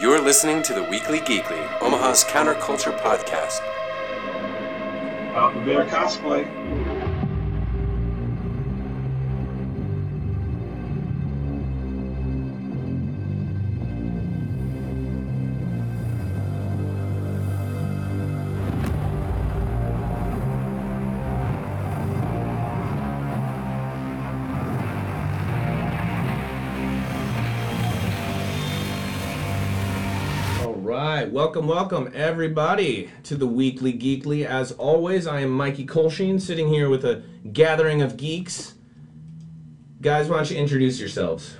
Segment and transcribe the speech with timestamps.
[0.00, 3.60] You're listening to the Weekly Geekly, Omaha's counterculture podcast.
[5.28, 6.46] About the bear cosplay.
[31.30, 34.44] Right, welcome, welcome everybody to the Weekly Geekly.
[34.44, 37.22] As always, I am Mikey Kolsheen, sitting here with a
[37.52, 38.74] gathering of geeks.
[40.00, 41.54] Guys, why don't you introduce yourselves?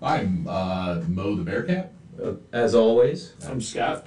[0.00, 1.92] I'm uh, Moe the Bearcat.
[2.18, 4.06] Uh, as always, I'm Scott.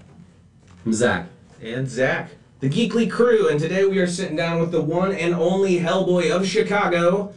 [0.83, 1.27] I'm Zach.
[1.61, 5.35] And Zach, the Geekly crew, and today we are sitting down with the one and
[5.35, 7.35] only Hellboy of Chicago,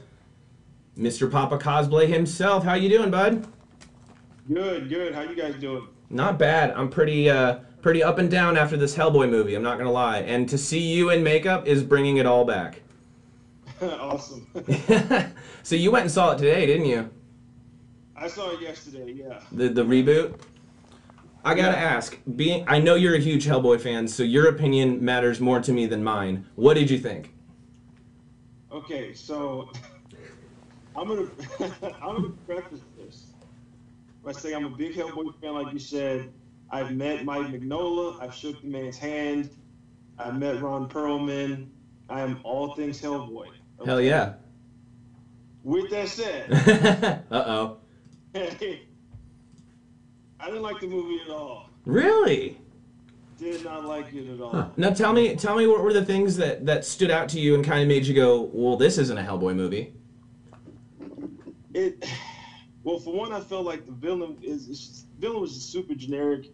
[0.98, 1.30] Mr.
[1.30, 2.64] Papa Cosplay himself.
[2.64, 3.46] How you doing, bud?
[4.50, 5.14] Good, good.
[5.14, 5.88] How you guys doing?
[6.10, 6.70] Not bad.
[6.72, 9.92] I'm pretty uh pretty up and down after this Hellboy movie, I'm not going to
[9.92, 10.18] lie.
[10.18, 12.82] And to see you in makeup is bringing it all back.
[13.82, 14.46] awesome.
[15.62, 17.08] so you went and saw it today, didn't you?
[18.16, 19.12] I saw it yesterday.
[19.12, 19.40] Yeah.
[19.52, 20.40] The the reboot.
[21.44, 21.84] I gotta Yeah.
[21.96, 22.18] ask.
[22.34, 25.86] Being, I know you're a huge Hellboy fan, so your opinion matters more to me
[25.86, 26.46] than mine.
[26.56, 27.34] What did you think?
[28.72, 29.70] Okay, so
[30.96, 31.28] I'm gonna
[32.02, 32.80] I'm gonna preface
[34.26, 36.32] by saying I'm a big Hellboy fan, like you said.
[36.70, 38.20] I've met Mike Mignola.
[38.20, 39.50] I've shook the man's hand.
[40.18, 41.68] I've met Ron Perlman.
[42.08, 43.50] I am all things Hellboy.
[43.84, 44.34] Hell yeah.
[45.62, 46.52] With that said,
[47.30, 47.78] uh oh.
[48.34, 48.46] I
[50.44, 51.70] didn't like the movie at all.
[51.84, 52.58] Really?
[53.38, 54.72] Did not like it at all.
[54.76, 57.54] Now tell me, tell me what were the things that that stood out to you
[57.54, 59.94] and kind of made you go, well, this isn't a Hellboy movie.
[61.74, 62.04] It
[62.86, 66.52] well, for one, I felt like the villain is is- villain was just super generic.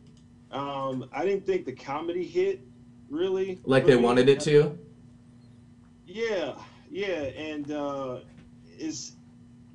[0.51, 2.63] Um, I didn't think the comedy hit
[3.11, 3.61] really.
[3.65, 4.79] Like they wanted it to.
[6.07, 6.55] Yeah,
[6.91, 8.21] yeah, and uh,
[8.79, 9.13] is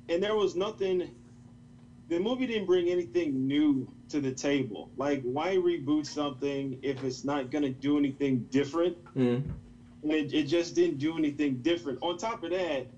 [0.08, 1.14] and there was nothing.
[2.08, 4.90] The movie didn't bring anything new to the table.
[4.96, 8.96] Like, why reboot something if it's not gonna do anything different?
[9.14, 9.44] Mm.
[10.02, 12.00] and it, it just didn't do anything different.
[12.02, 12.88] On top of that,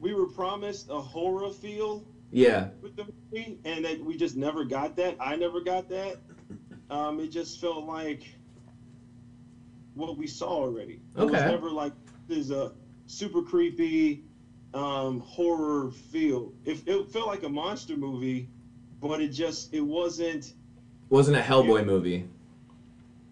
[0.00, 2.02] we were promised a horror feel
[2.34, 2.68] Yeah.
[2.82, 5.16] with the movie, and that we just never got that.
[5.20, 6.18] I never got that.
[6.90, 8.24] Um, it just felt like
[9.94, 11.00] what we saw already.
[11.16, 11.94] It was never like
[12.28, 12.72] there's a
[13.06, 14.22] super creepy
[14.74, 16.52] um, horror feel.
[16.66, 18.50] It, it felt like a monster movie,
[19.00, 20.52] but it just it wasn't.
[21.08, 22.28] Wasn't a Hellboy movie.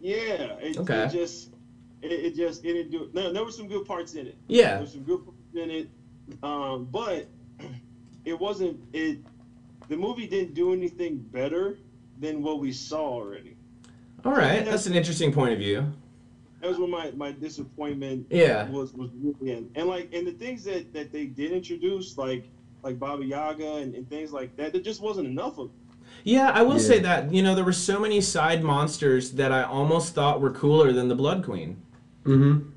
[0.01, 1.05] Yeah, it, Okay.
[1.05, 1.51] it just
[2.01, 3.11] it, it just it didn't do.
[3.13, 4.37] No, there were some good parts in it.
[4.49, 4.79] Yeah.
[4.79, 5.89] There's some good parts in it,
[6.43, 7.29] um, but
[8.25, 8.81] it wasn't.
[8.93, 9.19] It
[9.89, 11.79] the movie didn't do anything better
[12.21, 13.57] than what we saw already.
[14.25, 14.65] All right.
[14.65, 15.93] That's an interesting point of view.
[16.61, 18.69] That was where my, my disappointment Yeah.
[18.71, 19.71] was was really in.
[19.75, 22.49] And like and the things that, that they did introduce, like
[22.83, 25.71] like Baba Yaga and, and things like that, there just wasn't enough of.
[26.25, 29.63] Yeah, I will say that, you know, there were so many side monsters that I
[29.63, 31.81] almost thought were cooler than the Blood Queen.
[32.25, 32.69] Mm-hmm.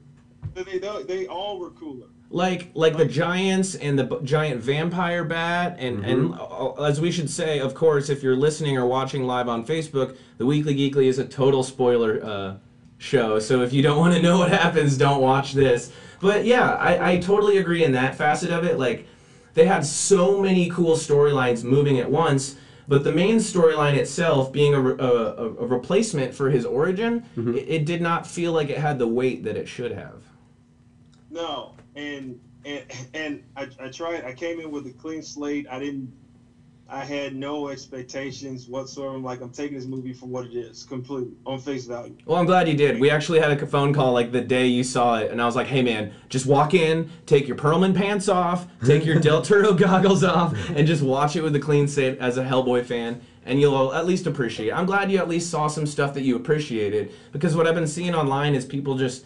[0.55, 2.07] They, they, they all were cooler.
[2.35, 6.81] Like like the giants and the b- giant vampire bat and and Mm-hmm.
[6.81, 10.17] uh, as we should say, of course, if you're listening or watching live on Facebook,
[10.37, 12.55] the Weekly Geekly is a total spoiler uh,
[12.97, 13.39] show.
[13.39, 15.93] So if you don't want to know what happens, don't watch this.
[16.19, 18.77] But yeah, I, I totally agree in that facet of it.
[18.77, 19.07] Like
[19.53, 22.57] they had so many cool storylines moving at once.
[22.87, 25.11] But the main storyline itself, being a, re- a,
[25.43, 29.07] a, a replacement for his origin, it, it did not feel like it had the
[29.07, 30.21] weight that it should have.
[31.31, 32.83] No, and and
[33.13, 34.25] and I, I tried.
[34.25, 35.67] I came in with a clean slate.
[35.69, 36.11] I didn't.
[36.87, 39.15] I had no expectations whatsoever.
[39.15, 42.15] I'm like, I'm taking this movie for what it is, completely on face value.
[42.25, 42.99] Well, I'm glad you did.
[42.99, 45.55] We actually had a phone call like the day you saw it, and I was
[45.55, 49.73] like, "Hey, man, just walk in, take your Perlman pants off, take your Del Toro
[49.73, 53.59] goggles off, and just watch it with a clean slate as a Hellboy fan, and
[53.59, 54.73] you'll at least appreciate." it.
[54.73, 57.87] I'm glad you at least saw some stuff that you appreciated, because what I've been
[57.87, 59.25] seeing online is people just,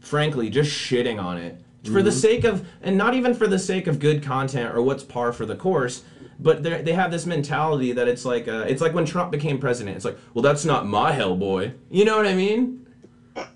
[0.00, 3.86] frankly, just shitting on it for the sake of, and not even for the sake
[3.86, 6.02] of good content or what's par for the course.
[6.40, 9.58] But they they have this mentality that it's like uh, it's like when Trump became
[9.58, 9.96] president.
[9.96, 11.74] It's like, well, that's not my Hellboy.
[11.90, 12.86] You know what I mean?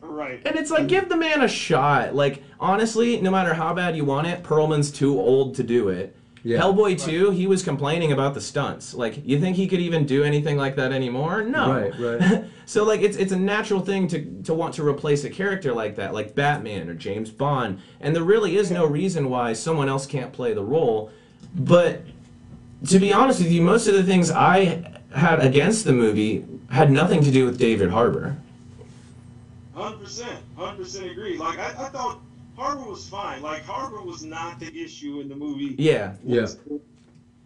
[0.00, 0.40] Right.
[0.44, 2.14] And it's like, give the man a shot.
[2.14, 6.14] Like, honestly, no matter how bad you want it, Perlman's too old to do it.
[6.44, 6.58] Yeah.
[6.58, 8.94] Hellboy 2, he was complaining about the stunts.
[8.94, 11.42] Like, you think he could even do anything like that anymore?
[11.42, 11.72] No.
[11.72, 12.44] Right, right.
[12.66, 15.96] so like it's it's a natural thing to to want to replace a character like
[15.96, 17.80] that, like Batman or James Bond.
[18.00, 21.10] And there really is no reason why someone else can't play the role.
[21.54, 22.02] But
[22.88, 26.90] to be honest with you, most of the things I had against the movie had
[26.90, 28.36] nothing to do with David Harbour.
[29.74, 31.38] Hundred percent, hundred percent agree.
[31.38, 32.20] Like I, I thought
[32.62, 33.43] Harbour was fine.
[33.43, 35.75] Like Harbour was not the issue in the movie.
[35.79, 36.14] Yeah.
[36.25, 36.47] Yeah.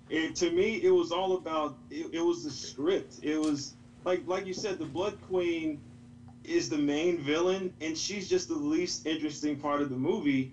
[0.09, 1.79] It, to me, it was all about.
[1.91, 3.17] It, it was the script.
[3.23, 3.75] It was
[4.05, 5.81] like like you said, the Blood Queen
[6.45, 10.53] is the main villain, and she's just the least interesting part of the movie.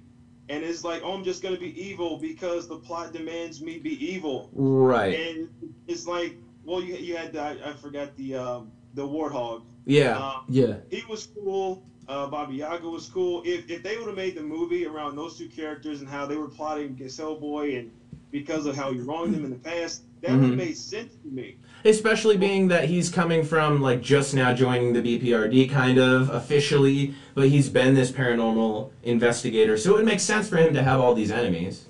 [0.50, 4.04] And it's like, oh, I'm just gonna be evil because the plot demands me be
[4.04, 4.50] evil.
[4.54, 5.18] Right.
[5.20, 5.50] And
[5.88, 9.64] it's like, well, you, you had the, I, I forgot the um, the warthog.
[9.86, 10.18] Yeah.
[10.18, 10.76] Um, Yeah.
[10.90, 11.84] he was cool.
[12.08, 13.42] Uh, Baba Yaga was cool.
[13.46, 16.36] If, if they would have made the movie around those two characters and how they
[16.36, 17.92] were plotting against Hellboy and
[18.32, 20.48] because of how he wronged them in the past, that would Mhm.
[20.50, 21.56] have made sense to me.
[21.86, 27.14] Especially being that he's coming from like just now joining the BPRD kind of officially,
[27.36, 31.00] but he's been this paranormal investigator, so it would make sense for him to have
[31.00, 31.86] all these enemies.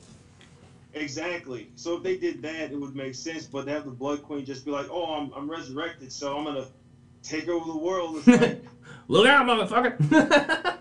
[0.95, 1.69] Exactly.
[1.75, 3.45] So if they did that, it would make sense.
[3.45, 6.43] But to have the Blood Queen just be like, "Oh, I'm, I'm resurrected, so I'm
[6.43, 6.65] gonna
[7.23, 8.63] take over the world," it's like,
[9.07, 10.77] Look out, motherfucker!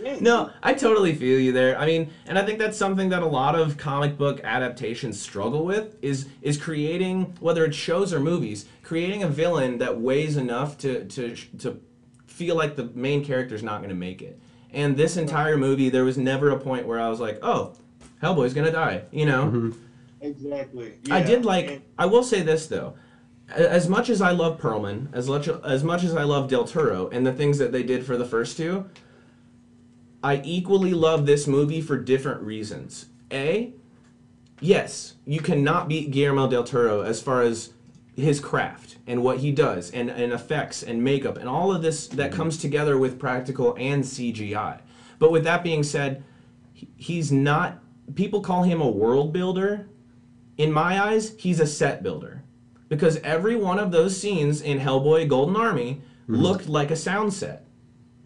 [0.20, 1.78] no, I totally feel you there.
[1.78, 5.64] I mean, and I think that's something that a lot of comic book adaptations struggle
[5.64, 10.78] with is is creating whether it's shows or movies, creating a villain that weighs enough
[10.78, 11.80] to to to
[12.26, 14.40] feel like the main character's not going to make it.
[14.72, 17.74] And this entire movie, there was never a point where I was like, "Oh,
[18.22, 19.44] Hellboy's going to die," you know?
[19.46, 19.70] Mm-hmm.
[20.20, 20.94] exactly.
[21.10, 21.66] I did like.
[21.68, 23.01] And- I will say this though, A-
[23.54, 27.08] as much as I love Perlman, as much as much as I love Del Toro
[27.08, 28.88] and the things that they did for the first two,
[30.22, 33.06] I equally love this movie for different reasons.
[33.32, 33.72] A,
[34.60, 37.72] yes, you cannot beat Guillermo del Toro as far as
[38.14, 42.06] his craft and what he does and, and effects and makeup and all of this
[42.08, 42.36] that mm-hmm.
[42.36, 44.80] comes together with practical and CGI.
[45.18, 46.22] But with that being said,
[46.96, 47.78] he's not
[48.14, 49.88] people call him a world builder.
[50.58, 52.41] In my eyes, he's a set builder.
[52.92, 56.34] Because every one of those scenes in Hellboy Golden Army mm-hmm.
[56.34, 57.64] looked like a sound set.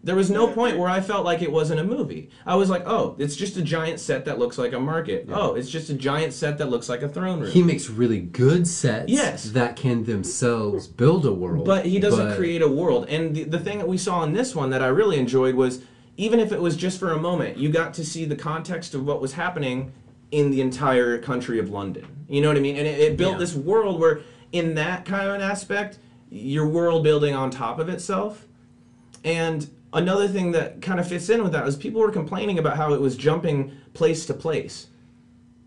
[0.03, 0.55] There was no Yeah.
[0.55, 2.29] point where I felt like it wasn't a movie.
[2.45, 5.29] I was like, oh, it's just a giant set that looks like a market.
[5.31, 7.49] Oh, it's just a giant set that looks like a throne room.
[7.49, 9.51] He makes really good sets Yes.
[9.51, 11.63] that can themselves build a world.
[11.63, 13.05] But he doesn't but- create a world.
[13.07, 15.79] And the, the thing that we saw in this one that I really enjoyed was
[16.17, 19.05] even if it was just for a moment, you got to see the context of
[19.05, 19.93] what was happening
[20.31, 22.05] in the entire country of London.
[22.27, 22.75] You know what I mean?
[22.75, 23.39] And it, it built Yeah.
[23.39, 24.19] this world where,
[24.51, 25.99] in that kind of an aspect,
[26.29, 28.45] you're world building on top of itself.
[29.23, 32.77] And another thing that kind of fits in with that is people were complaining about
[32.77, 34.87] how it was jumping place to place.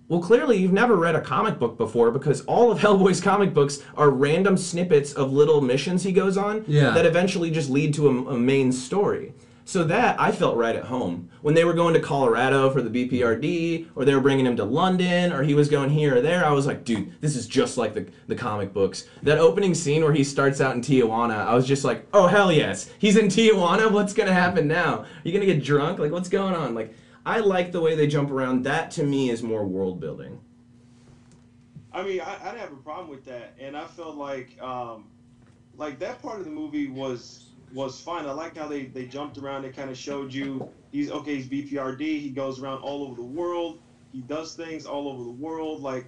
[0.08, 3.82] Well, clearly you've never read a comic book before because all of Hellboy's comic books
[3.96, 6.90] are random snippets of little missions he goes on Yeah.
[6.90, 9.34] that eventually just lead to a, a main story.
[9.70, 11.30] So that I felt right at home.
[11.42, 14.64] When they were going to Colorado for the BPRD, or they were bringing him to
[14.64, 17.76] London, or he was going here or there, I was like, dude, this is just
[17.76, 19.06] like the, the comic books.
[19.22, 22.50] That opening scene where he starts out in Tijuana, I was just like, oh, hell
[22.50, 22.90] yes.
[22.98, 23.92] He's in Tijuana?
[23.92, 25.02] What's going to happen now?
[25.02, 26.00] Are you going to get drunk?
[26.00, 26.74] Like, what's going on?
[26.74, 26.92] Like,
[27.24, 28.64] I like the way they jump around.
[28.64, 30.40] That to me is more world building.
[31.92, 35.04] I mean, I, didn't have a problem with that, and I felt like, um,
[35.76, 38.26] like that part of the movie was was fine.
[38.26, 39.62] I like how they they jumped around.
[39.62, 41.36] They kind of showed you he's okay.
[41.36, 42.00] He's BPRD.
[42.00, 43.78] He goes around all over the world.
[44.12, 45.82] He does things all over the world.
[45.82, 46.06] Like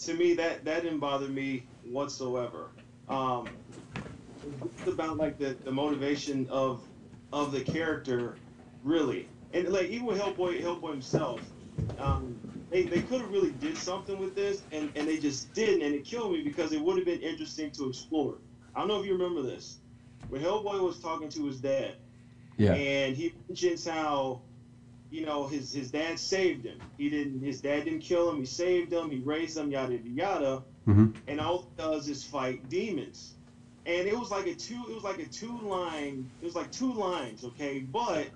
[0.00, 2.68] to me, that that didn't bother me whatsoever.
[3.08, 3.48] Um,
[4.78, 6.82] it's about like the the motivation of
[7.32, 8.36] of the character,
[8.84, 11.40] really, and like even with Hellboy, Hellboy himself.
[11.98, 12.38] Um,
[12.70, 15.94] they, they could have really did something with this and, and they just didn't and
[15.94, 18.36] it killed me because it would have been interesting to explore.
[18.74, 19.78] I don't know if you remember this.
[20.28, 21.94] When Hellboy was talking to his dad
[22.56, 22.74] Yeah.
[22.74, 24.40] and he mentions how
[25.10, 26.78] you know his his dad saved him.
[26.96, 30.08] He didn't his dad didn't kill him, he saved him, he raised him, yada yada
[30.08, 30.62] yada.
[30.86, 31.14] Mhm.
[31.28, 33.34] And all he does is fight demons.
[33.84, 36.70] And it was like a two it was like a two line it was like
[36.72, 37.80] two lines, okay?
[37.80, 38.28] But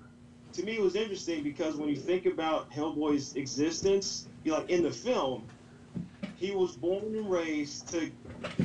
[0.53, 4.91] to me it was interesting because when you think about Hellboy's existence, like in the
[4.91, 5.43] film,
[6.35, 8.11] he was born and raised to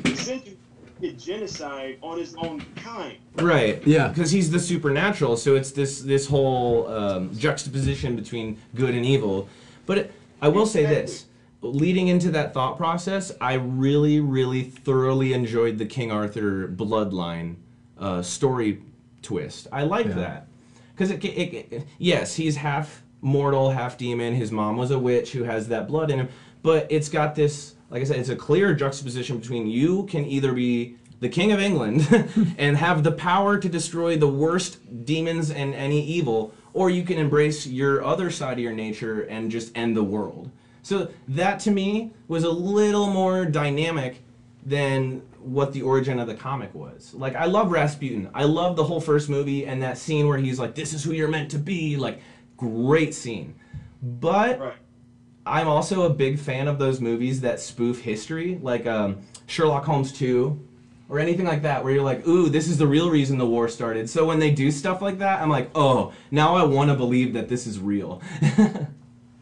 [0.05, 0.59] essentially
[1.02, 3.18] get genocide on his own kind.
[3.35, 3.85] Right.
[3.87, 4.09] Yeah.
[4.09, 9.49] Because he's the supernatural, so it's this this whole um, juxtaposition between good and evil.
[9.85, 11.26] But it, I will say this:
[11.61, 17.56] leading into that thought process, I really, really thoroughly enjoyed the King Arthur bloodline
[17.99, 18.82] uh, story
[19.23, 19.66] twist.
[19.73, 20.14] I like Yeah.
[20.14, 20.47] that
[20.94, 24.35] because it, it, it, yes, he's half mortal, half demon.
[24.35, 26.28] His mom was a witch who has that blood in him,
[26.62, 27.75] but it's got this.
[27.92, 31.61] Like I said, it's a clear juxtaposition between you can either be the king of
[31.61, 32.08] England
[32.58, 37.18] and have the power to destroy the worst demons and any evil, or you can
[37.18, 40.50] embrace your other side of your nature and just end the world.
[40.82, 44.22] So that to me was a little more dynamic
[44.64, 47.12] than what the origin of the comic was.
[47.12, 48.30] Like I love Rasputin.
[48.32, 51.12] I love the whole first movie and that scene where he's like, "This is who
[51.12, 52.20] you're meant to be." Like,
[52.56, 53.54] great scene.
[54.00, 54.75] But Right.
[55.44, 60.12] I'm also a big fan of those movies that spoof history, like um, Sherlock Holmes
[60.12, 60.68] 2
[61.08, 63.68] or anything like that, where you're like, ooh, this is the real reason the war
[63.68, 64.08] started.
[64.08, 67.32] So when they do stuff like that, I'm like, oh, now I want to believe
[67.34, 68.22] that this is real.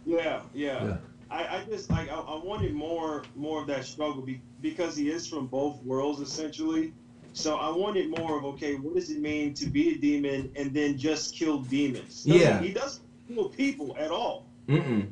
[0.07, 0.85] Yeah, yeah.
[0.85, 0.97] Yeah.
[1.31, 5.09] I, I just like I, I wanted more more of that struggle be, because he
[5.11, 6.93] is from both worlds essentially.
[7.33, 10.75] So I wanted more of okay, what does it mean to be a demon and
[10.75, 12.25] then just kill demons?
[12.25, 12.61] Doesn't- Yeah.
[12.61, 14.47] he doesn't kill people at all.
[14.69, 15.07] Mm-mm.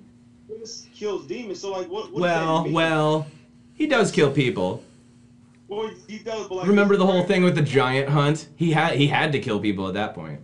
[0.49, 1.61] He kills demons.
[1.61, 2.11] So like, what?
[2.12, 2.73] what does Well, that mean?
[2.73, 3.26] well,
[3.75, 4.83] he does kill people.
[5.69, 6.49] Well, he does.
[6.49, 8.49] But like, Remember the whole thing with the giant hunt?
[8.57, 10.40] He had he had to kill people at that point.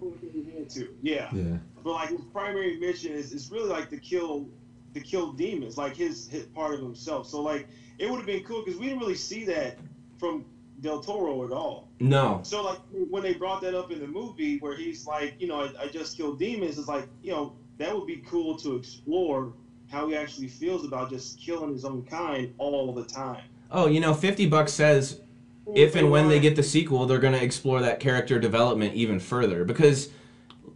[1.03, 1.29] Yeah.
[1.33, 1.57] Yeah.
[1.83, 4.47] But like his primary mission is, is really like to kill
[4.95, 7.27] to kill demons, like his, his part of himself.
[7.29, 7.67] So like
[7.99, 9.79] it would have been cool because we didn't really see that
[10.19, 10.45] from
[10.81, 11.89] Del Toro at all.
[12.01, 12.41] No.
[12.43, 12.79] So like
[13.11, 15.89] when they brought that up in the movie where he's like, you know, I, I
[15.89, 19.53] just killed demons, it's like, you know, that would be cool to explore
[19.95, 23.45] how he actually feels about just killing his own kind all the time.
[23.71, 25.21] Oh, you know, 50 bucks says
[25.75, 29.21] if and when they get the sequel, they're going to explore that character development even
[29.21, 29.65] further.
[29.65, 30.11] Because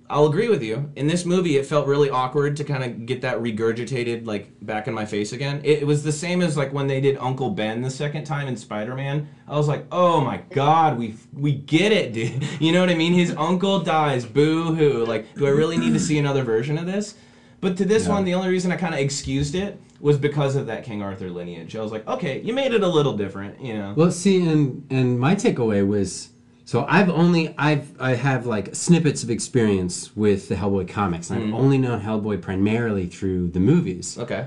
[0.09, 0.91] I'll agree with you.
[0.97, 4.89] In this movie, it felt really awkward to kind of get that regurgitated, like, back
[4.89, 5.61] in my face again.
[5.65, 8.49] It, it was the same as, like, when they did Uncle Ben the second time
[8.49, 9.29] in Spider Man.
[9.47, 12.47] I was like, oh my god, we we get it, dude.
[12.61, 13.13] You know what I mean?
[13.13, 14.25] His uncle dies.
[14.25, 15.05] Boo hoo.
[15.05, 17.15] Like, do I really need to see another version of this?
[17.61, 18.15] But to this Yeah.
[18.15, 21.29] one, the only reason I kind of excused it was because of that King Arthur
[21.29, 21.75] lineage.
[21.75, 23.95] I was like, okay, you made it a little different, you know.
[23.97, 26.29] Well, see, and and my takeaway was
[26.65, 31.31] so I've only I've I have like snippets of experience with the Hellboy comics.
[31.31, 34.47] And I've only known Hellboy primarily through the movies, Okay.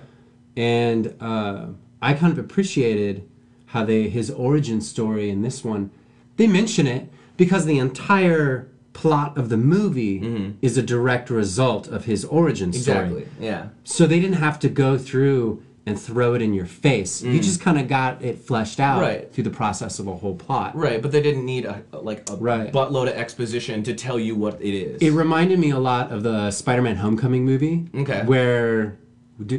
[0.56, 1.66] and uh,
[2.02, 3.28] I kind of appreciated
[3.68, 5.92] how they his origin story in this one.
[6.38, 12.06] They mention it because the entire plot of the movie is a direct result of
[12.06, 12.98] his origin story.
[13.24, 13.28] Exactly.
[13.40, 13.68] Yeah.
[13.84, 17.24] So they didn't have to go through and throw it in your face.
[17.24, 19.02] You just kind of got it fleshed out Mm.
[19.02, 19.34] Right.
[19.34, 20.76] through the process of a whole plot.
[20.76, 22.72] Right, but they didn't need a like a Right.
[22.72, 25.02] buttload of exposition to tell you what it is.
[25.02, 27.88] It reminded me a lot of the Spider-Man Homecoming movie.
[27.96, 28.22] Okay.
[28.26, 28.98] Where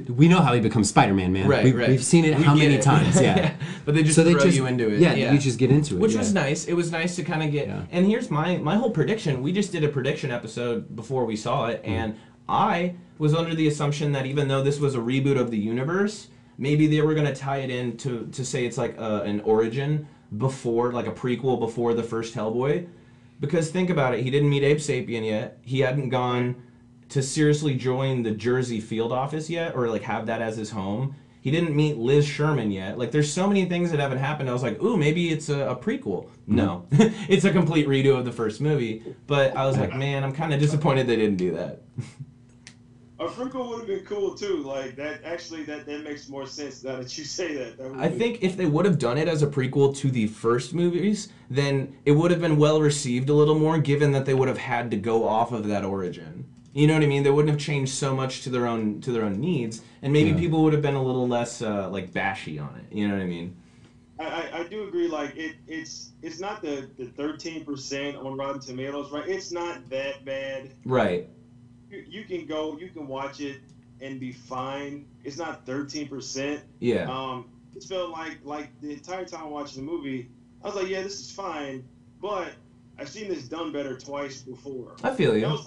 [0.08, 1.48] we know how he becomes Spider-Man, man.
[1.48, 1.88] right, we, right.
[1.88, 2.82] We've seen it We how many it.
[2.82, 3.20] times?
[3.20, 3.54] Yeah.
[3.84, 5.00] but they just so they throw just you into it.
[5.00, 6.00] Yeah, Yeah, you just get into it.
[6.00, 6.18] Which yeah.
[6.18, 6.66] was nice.
[6.66, 7.68] It was nice to kind of get.
[7.68, 7.82] Yeah.
[7.90, 9.42] And here's my my whole prediction.
[9.42, 11.88] We just did a prediction episode before we saw it, Mm.
[11.88, 12.16] and
[12.48, 16.28] I was under the assumption that even though this was a reboot of the universe,
[16.58, 20.06] maybe they were gonna tie it in to to say it's like a, an origin
[20.38, 22.86] before, like a prequel before the first Hellboy.
[23.40, 25.58] Because think about it, he didn't meet Abe Sapien yet.
[25.62, 26.54] He hadn't gone
[27.12, 31.14] to seriously join the Jersey field office yet, or like have that as his home.
[31.42, 32.98] He didn't meet Liz Sherman yet.
[32.98, 34.48] Like, there's so many things that haven't happened.
[34.48, 36.26] I was like, ooh, maybe it's a, a prequel.
[36.26, 36.54] Mm-hmm.
[36.54, 36.86] No,
[37.28, 39.02] it's a complete redo of the first movie.
[39.26, 41.82] But I was like, man, I'm kind of disappointed they didn't do that.
[43.18, 44.58] A prequel would have been cool too.
[44.58, 47.78] Like that, actually, that that makes more sense now that you say that.
[47.78, 50.74] that I think if they would have done it as a prequel to the first
[50.74, 54.48] movies, then it would have been well received a little more, given that they would
[54.48, 56.51] have had to go off of that origin.
[56.74, 57.22] You know what I mean?
[57.22, 60.30] They wouldn't have changed so much to their own to their own needs, and maybe
[60.30, 60.38] Yeah.
[60.38, 62.94] people would have been a little less uh, like bashy on it.
[62.96, 63.56] You know what I mean?
[64.18, 65.06] I, I, I do agree.
[65.08, 69.28] Like it, it's it's not the the thirteen percent on Rotten Tomatoes, right?
[69.28, 70.70] It's not that bad.
[70.86, 71.28] Right.
[71.90, 73.60] You, you can go, you can watch it
[74.00, 75.04] and be fine.
[75.24, 76.62] It's not thirteen percent.
[76.80, 77.04] Yeah.
[77.10, 80.30] Um, it felt like like the entire time watching the movie,
[80.62, 81.84] I was like, yeah, this is fine,
[82.20, 82.52] but
[82.98, 84.96] I've seen this done better twice before.
[85.04, 85.58] I feel That you.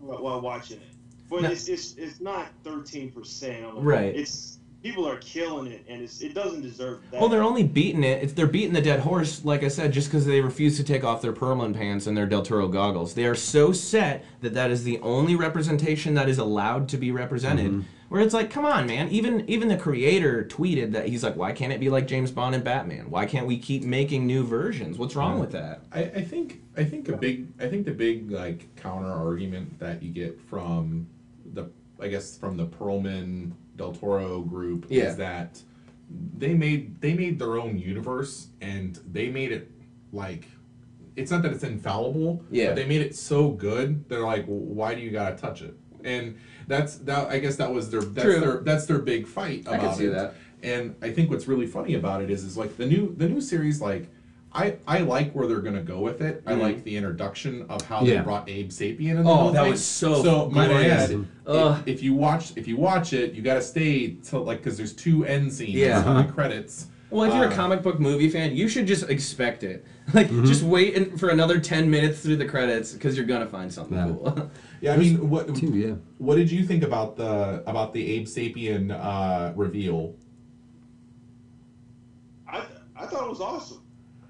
[0.00, 0.94] Was like while while watching it,
[1.28, 1.50] but No.
[1.50, 3.66] it's, it's it's not thirteen percent.
[3.76, 4.14] Right.
[4.14, 7.20] It's people are killing it, and it's it doesn't deserve that.
[7.20, 8.22] Well, they're only beating it.
[8.22, 11.04] It's, they're beating the dead horse, like I said, just because they refuse to take
[11.04, 13.14] off their Perlman pants and their Del Toro goggles.
[13.14, 17.10] They are so set that that is the only representation that is allowed to be
[17.10, 17.70] represented.
[17.70, 17.80] Mm-hmm.
[18.08, 19.08] Where it's like, come on, man.
[19.10, 22.56] Even even the creator tweeted that he's like, why can't it be like James Bond
[22.56, 23.08] and Batman?
[23.08, 24.98] Why can't we keep making new versions?
[24.98, 25.82] What's wrong with that?
[25.92, 30.02] I, I think I think a big I think the big like counter argument that
[30.02, 31.06] you get from
[31.52, 31.70] the
[32.00, 35.04] I guess from the Perlman Del Toro group Yeah.
[35.04, 35.60] is that
[36.36, 39.70] they made they made their own universe and they made it
[40.12, 40.44] like
[41.16, 42.66] it's not that it's infallible Yeah.
[42.68, 45.74] but they made it so good they're like well, why do you gotta touch it
[46.04, 48.40] and that's that I guess that was their that's True.
[48.40, 50.10] their that's their big fight I about can see it.
[50.12, 50.34] that.
[50.62, 53.40] And I think what's really funny about it is, is like the new the new
[53.40, 54.08] series, like
[54.52, 56.42] I I like where they're gonna go with it.
[56.46, 58.16] I like the introduction of how Yeah.
[58.18, 59.24] they brought Abe Sapien in.
[59.24, 59.70] the Oh, that thing.
[59.70, 61.12] was so So my glorious.
[61.12, 61.26] bad.
[61.46, 64.92] If, if you watch if you watch it, you gotta stay till like because there's
[64.92, 66.02] two end scenes Yeah.
[66.04, 66.86] on the credits.
[67.10, 69.84] Well, if you're a Uh, comic book movie fan, you should just expect it.
[70.14, 70.44] Like, Mm-hmm.
[70.46, 73.96] just wait in, for another ten minutes through the credits because you're gonna find something
[73.96, 74.06] Yeah.
[74.06, 74.50] cool.
[74.80, 75.94] Yeah, I mean, what Too, yeah.
[76.18, 80.14] what did you think about the about the Abe Sapien uh, reveal?
[82.48, 82.62] I
[82.96, 83.82] I thought it was awesome.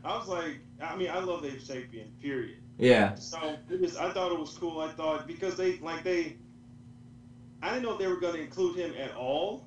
[0.04, 2.06] I was like, I mean, I love Abe Sapien.
[2.20, 2.58] Period.
[2.78, 3.14] yeah.
[3.14, 3.96] So it was.
[3.96, 4.80] I thought it was cool.
[4.80, 6.36] I thought because they like they.
[7.62, 9.66] I didn't know if they were going to include him at all.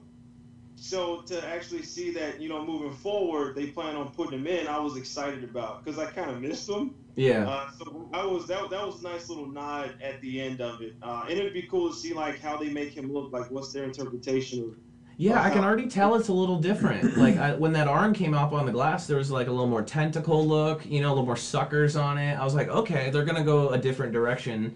[0.75, 4.67] So to actually see that you know moving forward they plan on putting him in,
[4.67, 6.95] I was excited about because I kind of missed him.
[7.15, 7.47] Yeah.
[7.47, 10.81] Uh, so I was that that was a nice little nod at the end of
[10.81, 13.31] it, uh, and it'd be cool to see like how they make him look.
[13.31, 14.75] Like what's their interpretation of
[15.17, 15.67] Yeah, I can Uh-huh.
[15.67, 17.17] already tell it's a little different.
[17.23, 19.67] Like I, when that arm came up on the glass, there was like a little
[19.67, 22.33] more tentacle look, you know, a little more suckers on it.
[22.35, 24.75] I was like, okay, they're gonna go a different direction.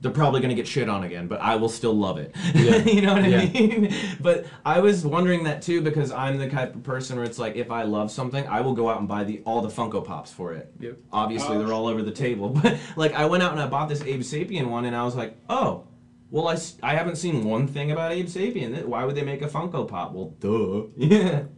[0.00, 2.34] They're probably gonna get shit on again, but I will still love it.
[2.54, 2.76] Yeah.
[2.76, 3.44] you know what I Yeah.
[3.48, 3.94] mean?
[4.20, 7.56] But I was wondering that too because I'm the type of person where it's like
[7.56, 10.32] if I love something, I will go out and buy the all the Funko Pops
[10.32, 10.72] for it.
[10.80, 10.96] Yep.
[11.12, 11.58] Obviously, Oh.
[11.58, 14.20] they're all over the table, but like I went out and I bought this Abe
[14.22, 15.84] Sapien one, and I was like, oh.
[16.30, 18.84] Well, I, I haven't seen one thing about Abe Sapien.
[18.84, 20.12] Why would they make a Funko Pop?
[20.12, 20.88] Well, duh.
[20.96, 21.42] Yeah.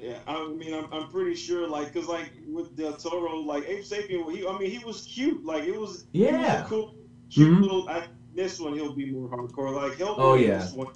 [0.00, 3.82] Yeah, I mean, I'm, I'm pretty sure, like, cause like with Del Toro, like Abe
[3.82, 5.44] Sapien, he, I mean, he was cute.
[5.44, 6.64] Like it was, was Yeah.
[6.64, 6.94] a cool,
[7.28, 7.62] cute Mhm.
[7.62, 7.88] little.
[7.88, 9.74] I, this one, he'll be more hardcore.
[9.74, 10.58] Like Hellboy, Oh, yeah.
[10.58, 10.86] this one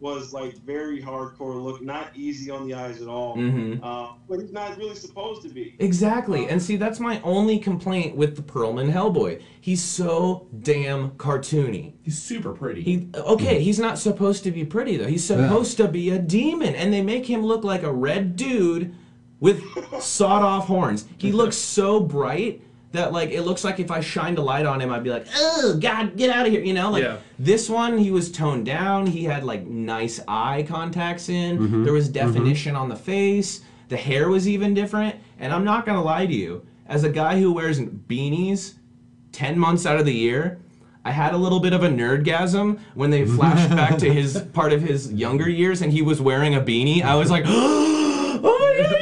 [0.00, 3.36] was like very hardcore look, not easy on the eyes at all.
[3.36, 3.84] Mm-hmm.
[3.84, 5.76] Uh, but he's not really supposed to be.
[5.78, 6.48] Exactly.
[6.48, 9.42] And see, that's my only complaint with the Perlman Hellboy.
[9.60, 11.94] He's so damn cartoony.
[12.02, 12.82] He's super pretty.
[12.82, 15.06] He okay, he's not supposed to be pretty though.
[15.06, 18.94] He's supposed to be a demon, and they make him look like a red dude
[19.38, 19.62] with
[20.00, 21.06] sawed-off horns.
[21.18, 24.80] He looks so bright that like it looks like if I shined a light on
[24.80, 27.18] him, I'd be like, "Oh God, get out of here!" You know, like Yeah.
[27.38, 29.06] this one, he was toned down.
[29.06, 31.58] He had like nice eye contacts in.
[31.58, 31.84] Mm-hmm.
[31.84, 32.32] There was mm-hmm.
[32.32, 33.60] definition on the face.
[33.88, 35.16] The hair was even different.
[35.38, 38.74] And I'm not gonna lie to you, as a guy who wears beanies
[39.32, 40.58] 10 months out of the year,
[41.04, 44.72] I had a little bit of a nerdgasm when they flashed back to his part
[44.72, 47.02] of his younger years and he was wearing a beanie.
[47.02, 48.96] I was like, oh my god!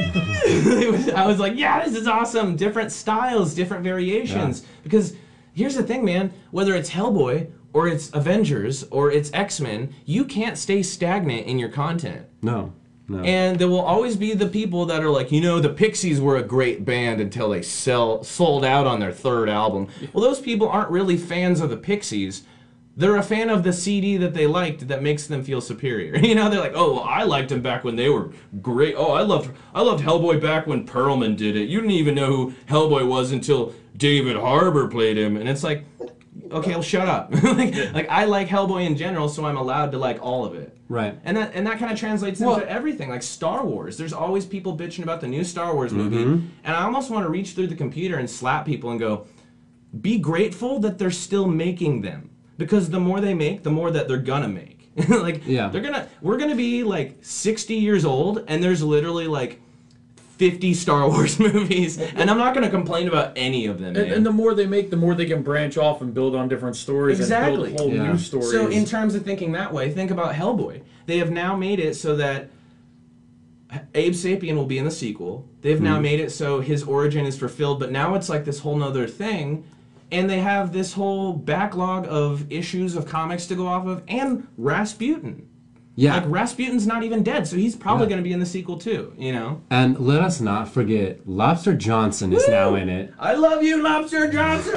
[0.44, 2.56] It was- I was like, yeah, this is awesome.
[2.56, 4.64] Different styles, different variations.
[4.82, 5.14] Because
[5.52, 10.24] here's the thing, man whether it's Hellboy or it's Avengers or it's X Men, you
[10.24, 12.26] can't stay stagnant in your content.
[12.42, 12.72] No.
[13.10, 13.22] No.
[13.24, 16.36] And there will always be the people that are like, you know, the Pixies were
[16.36, 19.88] a great band until they sell sold out on their third album.
[20.12, 22.42] Well, those people aren't really fans of the Pixies.
[22.98, 26.16] They're a fan of the CD that they liked that makes them feel superior.
[26.28, 28.94] You know, they're like, oh, well, I liked them back when they were great.
[28.98, 31.68] Oh, I loved I loved Hellboy back when Perlman did it.
[31.68, 35.84] You didn't even know who Hellboy was until David Harbour played him, and it's like,
[36.50, 37.32] okay, well, shut up.
[37.42, 40.76] like, like I like Hellboy in general, so I'm allowed to like all of it.
[40.88, 41.18] right.
[41.24, 43.96] And that and that kind of translates Well- into everything, like Star Wars.
[43.96, 46.46] There's always people bitching about the new Star Wars movie, Mm-hmm.
[46.64, 49.26] and I almost want to reach through the computer and slap people and go,
[50.00, 54.08] "Be grateful that they're still making them, because the more they make, the more that
[54.08, 54.90] they're gonna make.
[55.08, 55.68] like, Yeah.
[55.68, 59.60] they're gonna we're gonna be like 60 years old, and there's literally like
[60.36, 63.96] 50 Star Wars movies, and I'm not gonna complain about any of them.
[63.96, 66.48] And, and the more they make, the more they can branch off and build on
[66.48, 67.68] different stories Exactly.
[67.68, 68.12] and build whole Yeah.
[68.12, 68.50] new stories.
[68.50, 70.82] So, in terms of thinking that way, think about Hellboy.
[71.06, 72.50] They have now made it so that
[73.94, 75.46] Abe Sapien will be in the sequel.
[75.60, 76.02] They've now hmm.
[76.02, 79.64] made it so his origin is fulfilled, but now it's like this whole nother thing.
[80.10, 84.46] And they have this whole backlog of issues of comics to go off of, and
[84.56, 85.48] Rasputin.
[85.96, 86.14] Yeah.
[86.14, 88.10] Like Rasputin's not even dead, so he's probably Yeah.
[88.10, 89.12] going to be in the sequel too.
[89.18, 89.60] You know.
[89.70, 93.12] and let us not forget, Lobster Johnson is now in it.
[93.18, 94.72] I love you, Lobster Johnson.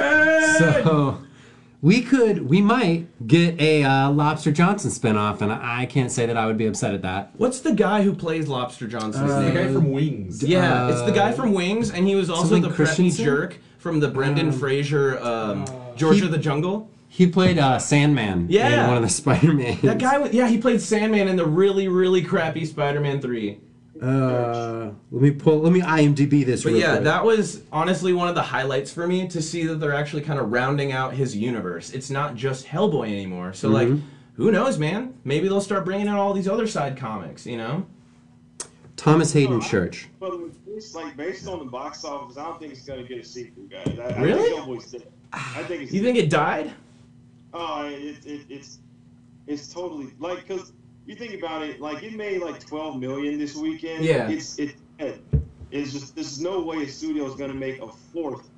[0.58, 1.18] So
[1.80, 6.26] we could, we might get a uh, Lobster Johnson spinoff, and I, I can't say
[6.26, 7.30] that I would be upset at that.
[7.36, 9.54] What's the guy who plays Lobster Johnson's the name?
[9.54, 10.42] guy from Wings.
[10.42, 13.98] Yeah, it's the guy Uh, from Wings, and he was also the preppy jerk from
[13.98, 15.64] the Brendan Um, Fraser um,
[15.96, 16.88] George he- of the Jungle.
[17.08, 18.84] He played uh, Sandman Yeah.
[18.84, 19.80] in one of the Spider-Man.
[19.82, 23.58] That guy, wa- yeah, he played Sandman in the really, really crappy Spider-Man three.
[24.00, 25.58] Uh, let me pull.
[25.60, 26.62] Let me IMDb this.
[26.64, 27.04] But real yeah, quick.
[27.04, 30.40] that was honestly one of the highlights for me to see that they're actually kind
[30.40, 31.90] of rounding out his universe.
[31.92, 33.52] It's not just Hellboy anymore.
[33.52, 34.06] So like, Mm-hmm.
[34.36, 35.14] who knows, man?
[35.24, 37.46] Maybe they'll start bringing in all these other side comics.
[37.46, 37.86] You know?
[38.96, 40.08] Thomas Haden Oh, I- Church.
[40.18, 40.32] But
[40.76, 43.64] it's like based on the box office, I don't think it's gonna get a sequel,
[43.64, 43.98] guys.
[43.98, 45.06] I, I think Hellboy's dead.
[45.32, 46.72] I think it's You think it died?
[47.54, 48.78] Oh, it, it, it's
[49.46, 50.72] it's totally like because
[51.06, 54.04] you think about it, like it made like 12 million this weekend.
[54.04, 54.28] Yeah.
[54.28, 54.76] It's it
[55.70, 58.48] it's just there's no way a studio is gonna make a fourth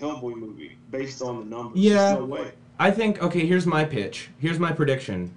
[0.00, 1.78] Hellboy movie based on the numbers.
[1.78, 1.94] Yeah.
[1.94, 2.52] There's no way.
[2.78, 3.46] I think okay.
[3.46, 4.30] Here's my pitch.
[4.38, 5.32] Here's my prediction.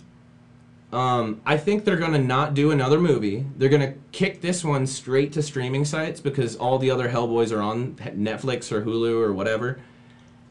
[0.91, 3.45] Um, I think they're gonna not do another movie.
[3.57, 7.61] They're gonna kick this one straight to streaming sites because all the other Hellboys are
[7.61, 9.79] on Netflix or Hulu or whatever.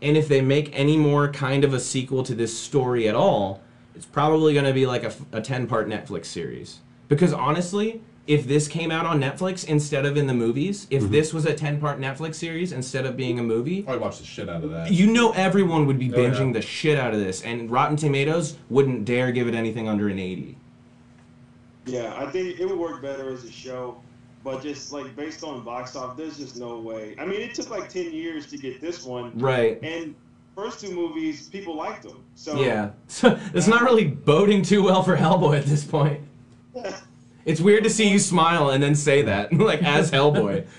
[0.01, 3.63] And if they make any more kind of a sequel to this story at all,
[3.97, 6.79] it's probably gonna be like a, a ten part Netflix series.
[7.09, 11.13] Because honestly, if this came out on Netflix instead of in the movies, if mm-hmm.
[11.13, 14.27] this was a ten part Netflix series instead of being a movie, I'd watch the
[14.27, 14.93] shit out of that.
[14.93, 16.31] you know everyone would be Oh, yeah.
[16.31, 20.09] binging the shit out of this, and Rotten Tomatoes wouldn't dare give it anything under
[20.09, 20.57] an 80.
[21.87, 23.99] Yeah, I think it would work better as a show,
[24.45, 27.17] but just like based on box office, there's just no way.
[27.19, 29.83] I mean, it took like ten years to get this one, Right.
[29.83, 30.15] and
[30.55, 32.23] first two movies people liked them.
[32.35, 32.91] So Yeah.
[33.07, 36.21] So it's not really boding too well for Hellboy at this point.
[37.49, 40.67] It's weird to see you smile and then say that, like as Hellboy.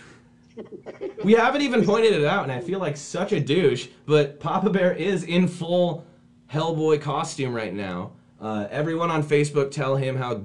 [1.23, 4.69] We haven't even pointed it out, and I feel like such a douche, but Papa
[4.69, 6.05] Bear is in full
[6.51, 8.11] Hellboy costume right now.
[8.41, 10.41] Uh, everyone on Facebook tell him how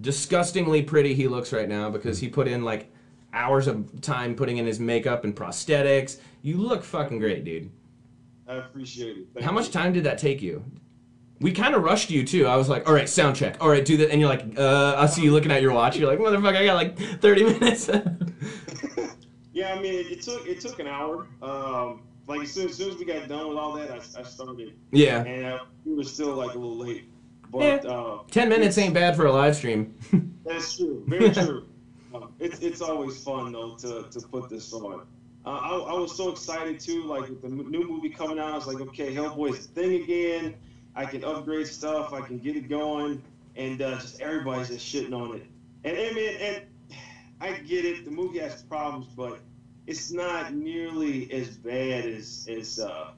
[0.00, 2.90] disgustingly pretty he looks right now because he put in like
[3.34, 6.18] hours of time putting in his makeup and prosthetics.
[6.40, 7.70] You look fucking great, dude.
[8.48, 9.26] I appreciate it.
[9.34, 10.64] Thank How much time did that take you?
[11.40, 12.46] We kind of rushed you too.
[12.46, 13.58] I was like, "All right, sound check.
[13.60, 15.96] All right, do that." And you're like, "Uh," I see you looking at your watch.
[15.98, 17.90] You're like, "Motherfucker, I got like 30 minutes."
[19.52, 21.26] Yeah, I mean, it, took it took an hour.
[21.40, 24.22] Um, like as soon, as soon as we got done with all that, I, I
[24.22, 27.08] started, yeah, and uh, we were still like a little late.
[27.50, 27.90] But Yeah.
[27.90, 29.94] uh, 10 minutes ain't bad for a live stream.
[30.44, 31.04] That's true.
[31.06, 31.66] Very true.
[32.14, 35.06] Uh, it's it's always fun though to, to put this on.
[35.46, 38.52] Uh, I, I was so excited too, like with the new movie coming out.
[38.52, 40.54] I was like, okay, Hellboy's thing again.
[40.96, 42.12] I can upgrade stuff.
[42.12, 43.20] I can get it going,
[43.54, 45.44] and uh, just everybody's just shitting on it.
[45.84, 46.58] And I mean, and
[47.40, 48.04] I get it.
[48.04, 49.38] The movie has problems, but
[49.86, 52.78] it's not nearly as bad as as.
[52.78, 53.08] Uh,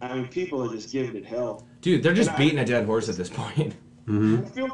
[0.00, 1.62] I mean, people are just giving it hell.
[1.80, 3.74] Dude, they're just And beating a dead horse at this point.
[4.06, 4.68] hmm I feel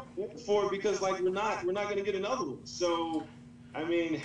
[0.45, 2.65] for it because like we're not we're not gonna get another one.
[2.65, 3.23] So,
[3.75, 4.19] I mean,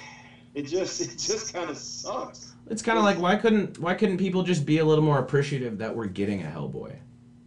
[0.55, 2.55] it just it just kind of sucks.
[2.71, 5.79] It's kind of like why couldn't why couldn't people just be a little more appreciative
[5.79, 6.97] that we're getting a Hellboy?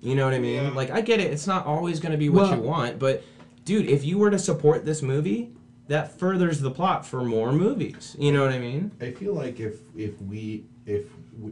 [0.03, 0.63] You know what I mean?
[0.63, 0.69] Yeah.
[0.71, 1.31] Like I get it.
[1.31, 3.23] It's not always going to be what you want, but
[3.63, 5.53] dude, if you were to support this movie,
[5.87, 8.15] that furthers the plot for more movies.
[8.19, 8.91] You know what I mean?
[8.99, 11.05] I feel like if if we if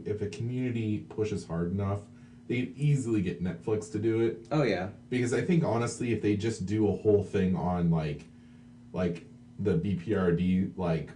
[0.04, 2.00] if a community pushes hard enough,
[2.46, 4.46] they'd easily get Netflix to do it.
[4.50, 4.88] Oh yeah.
[5.08, 8.24] Because I think honestly, if they just do a whole thing on like,
[8.92, 9.24] like
[9.58, 11.10] the BPRD like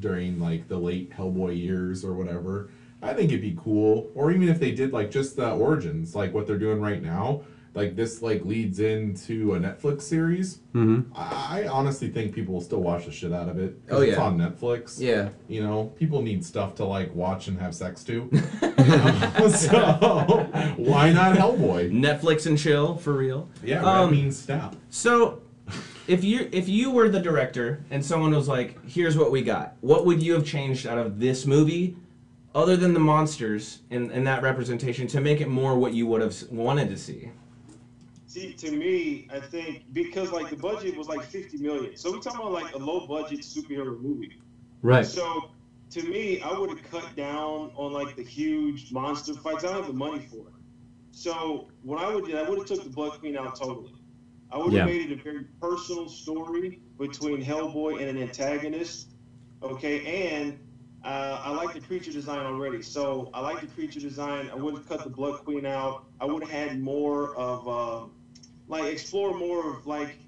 [0.00, 2.70] during like the late Hellboy years or whatever,
[3.02, 4.10] I think it'd be cool.
[4.14, 7.42] Or even if they did like just the origins, like what they're doing right now,
[7.72, 10.58] like this like leads into a Netflix series.
[10.72, 13.78] hmm I, I honestly think people will still watch the shit out of it.
[13.90, 15.00] Oh, yeah, it's on Netflix.
[15.00, 15.28] Yeah.
[15.48, 18.28] You know, people need stuff to like watch and have sex to.
[19.50, 21.90] so why not Hellboy?
[21.92, 23.48] Netflix and chill for real.
[23.62, 24.76] Yeah, Um, that means stop.
[24.90, 25.42] So,
[26.08, 29.76] if you if you were the director and someone was like, "Here's what we got,"
[29.80, 31.96] what would you have changed out of this movie,
[32.54, 36.20] other than the monsters and, and that representation, to make it more what you would
[36.20, 37.30] have wanted to see?
[38.26, 42.18] See, to me, I think because like the budget was like 50 million, so we're
[42.18, 44.30] talking about like a low budget superhero movie.
[44.82, 45.06] Right.
[45.06, 45.42] So,
[45.90, 49.64] to me, I would have cut down on like the huge monster fights.
[49.64, 50.54] I don't have the money for it.
[51.12, 53.92] So, what I would do, I would have took the Blood Queen out totally.
[54.50, 54.80] I would Yeah.
[54.80, 59.08] have made it a very personal story between Hellboy and an antagonist.
[59.62, 60.54] Okay, and
[61.04, 62.82] uh, I like the creature design already.
[62.82, 64.48] So I like the creature design.
[64.50, 65.96] I would have cut the Blood Queen out.
[66.20, 68.06] I would have had more of, uh,
[68.68, 70.18] like, explore more of, like,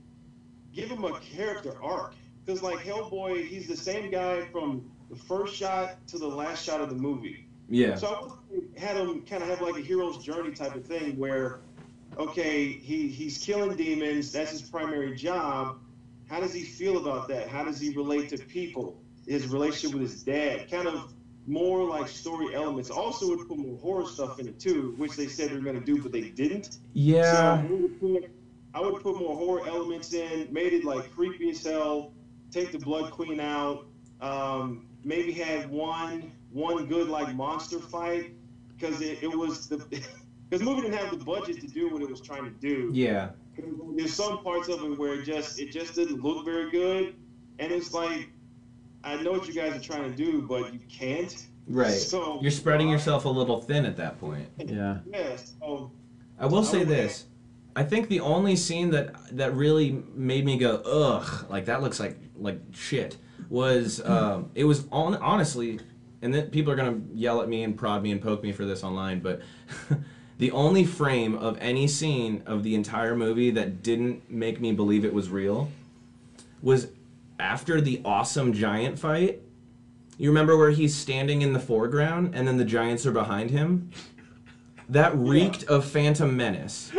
[0.73, 2.15] give him a character arc.
[2.45, 6.81] Because, like, Hellboy, he's the same guy from the first shot to the last shot
[6.81, 7.47] of the movie.
[7.69, 7.95] Yeah.
[7.95, 10.85] So I would have had him kind of have like a hero's journey type of
[10.85, 11.61] thing where,
[12.19, 14.33] okay, he, he's killing demons.
[14.33, 15.77] That's his primary job.
[16.29, 17.49] How does he feel about that?
[17.49, 19.02] How does he relate to people?
[19.27, 20.71] His relationship with his dad?
[20.71, 21.13] Kind of
[21.47, 22.91] more like story elements.
[22.91, 25.79] Also would put more horror stuff in it too, which they said they were going
[25.79, 26.79] to do, but they didn't.
[26.93, 27.33] Yeah.
[27.33, 28.31] So I would, put,
[28.75, 32.13] I would put more horror elements in, made it like creepy as hell.
[32.51, 33.87] Take the Blood Queen out.
[34.21, 38.33] Um, maybe had one one good like monster fight
[38.69, 39.79] because it, it was the
[40.49, 42.91] because the movie didn't have the budget to do what it was trying to do.
[42.93, 43.31] Yeah.
[43.97, 47.15] There's some parts of it where it just it just didn't look very good,
[47.59, 48.31] and it's like
[49.05, 51.47] I know what you guys are trying to do, but you can't.
[51.67, 51.93] Right.
[51.93, 54.49] So You're spreading yourself a little thin at that point.
[54.59, 54.99] Yeah.
[55.07, 55.37] Yeah.
[55.37, 55.91] So
[56.38, 56.85] I will say Okay.
[56.87, 57.27] this.
[57.75, 61.99] I think the only scene that that really made me go ugh, like that looks
[61.99, 63.17] like like shit,
[63.49, 65.79] was um, it was on honestly,
[66.21, 68.65] and then people are gonna yell at me and prod me and poke me for
[68.67, 69.41] this online, but
[70.38, 75.05] The only frame of any scene of the entire movie that didn't make me believe
[75.05, 75.71] it was real
[76.61, 76.88] was
[77.43, 79.43] after the awesome giant fight.
[80.17, 83.91] You remember where he's standing in the foreground and then the giants are behind him?
[84.89, 86.93] That reeked of Phantom Menace.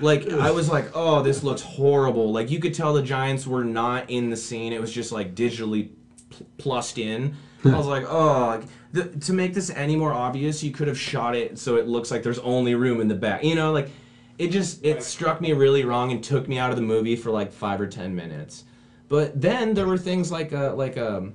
[0.00, 3.64] Like I was like, "Oh, this looks horrible." Like you could tell the giants were
[3.64, 4.72] not in the scene.
[4.72, 5.90] It was just like digitally
[6.28, 7.34] pl- plussed in.
[7.64, 11.34] I was like, "Oh, the, to make this any more obvious, you could have shot
[11.34, 13.90] it so it looks like there's only room in the back." You know, like
[14.38, 17.30] it just it struck me really wrong and took me out of the movie for
[17.30, 18.64] like 5 or 10 minutes.
[19.08, 21.34] But then there were things like uh like um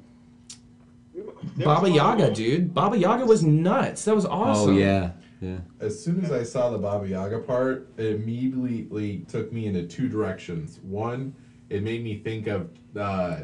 [1.13, 2.73] There was Baba Yaga, dude.
[2.73, 4.05] Baba Yaga was nuts.
[4.05, 4.75] That was awesome.
[4.75, 5.60] Oh yeah, yeah.
[5.79, 10.10] As soon as I saw the Baba Yaga part, it immediately took me into two
[10.10, 10.79] directions.
[10.84, 11.34] One,
[11.69, 13.41] it made me think of uh,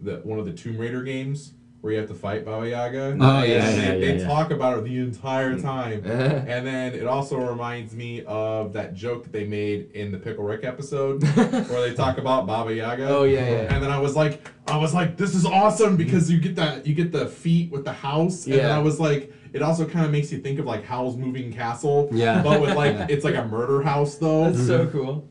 [0.00, 3.16] the one of the Tomb Raider games where you have to fight Baba Yaga.
[3.18, 4.26] Oh, yeah, And yeah, they, yeah, they yeah.
[4.26, 6.04] talk about it the entire time.
[6.10, 6.44] Uh-huh.
[6.46, 10.44] and then it also reminds me of that joke that they made in the Pickle
[10.44, 13.08] Rick episode where they talk about Baba Yaga.
[13.08, 13.74] Oh, yeah, yeah.
[13.74, 16.86] And then I was like, I was like, this is awesome because you get that
[16.86, 18.44] you get the feet with the house.
[18.46, 21.16] And then I was like, it also kind of makes you think of like Howl's
[21.16, 22.08] Moving Castle.
[22.12, 22.42] Yeah.
[22.42, 24.50] But with like it's like a murder house though.
[24.50, 25.28] That's so cool.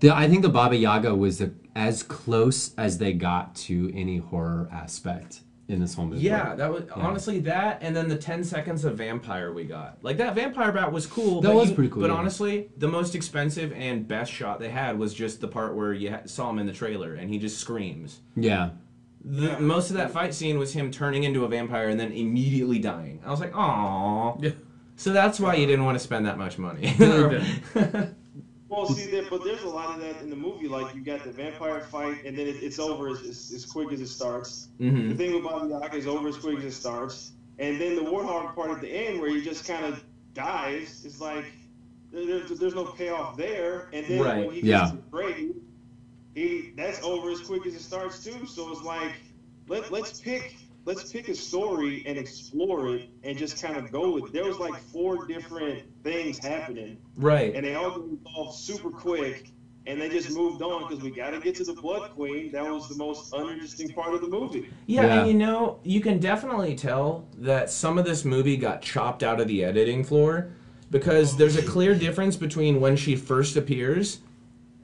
[0.00, 4.18] The, I think the Baba Yaga was the, as close as they got to any
[4.18, 6.22] horror aspect in this whole movie.
[6.22, 9.98] Yeah, that was honestly that, and then the ten seconds of vampire we got.
[10.02, 11.40] Like that vampire bat was cool.
[11.42, 12.16] That but was you- pretty cool, But yeah.
[12.16, 16.16] honestly, the most expensive and best shot they had was just the part where you
[16.24, 18.20] saw him in the trailer and he just screams.
[18.34, 18.70] Yeah.
[19.24, 22.78] The, Most of that fight scene was him turning into a vampire and then immediately
[22.78, 23.20] dying.
[23.26, 24.50] I was like, "Aww." Yeah.
[24.96, 26.92] So that's why you didn't want to spend that much money.
[28.68, 30.68] Well, see, there, but there's a lot of that in the movie.
[30.68, 33.92] Like you got the vampire fight, and then it, it's over as, as, as quick
[33.92, 34.68] as it starts.
[34.78, 37.94] hmm The thing with Baba Yaga is over as quick as it starts, and then
[37.94, 39.96] the Warthog part at the end where he just kind of
[40.34, 41.02] dies.
[41.04, 41.46] It's like
[42.10, 44.44] there, there's, there's no payoff there, and then Right.
[44.44, 45.10] when he gets Yeah.
[45.10, 45.50] grave,
[46.34, 48.44] he that's over as quick as it starts too.
[48.44, 49.22] So it's like
[49.68, 50.54] let let's pick
[50.84, 54.26] let's pick a story and explore it and just kind of go with.
[54.28, 54.32] It.
[54.32, 55.80] There was like four different
[56.12, 57.54] things happening Right.
[57.54, 59.50] and they all got resolved super quick,
[59.86, 62.50] and they just moved on because we got to get to the Blood Queen.
[62.52, 64.68] That was the most uninteresting part of the movie.
[64.86, 65.18] Yeah, Yeah.
[65.20, 69.40] and you know, you can definitely tell that some of this movie got chopped out
[69.40, 70.50] of the editing floor
[70.90, 74.20] because there's a clear difference between when she first appears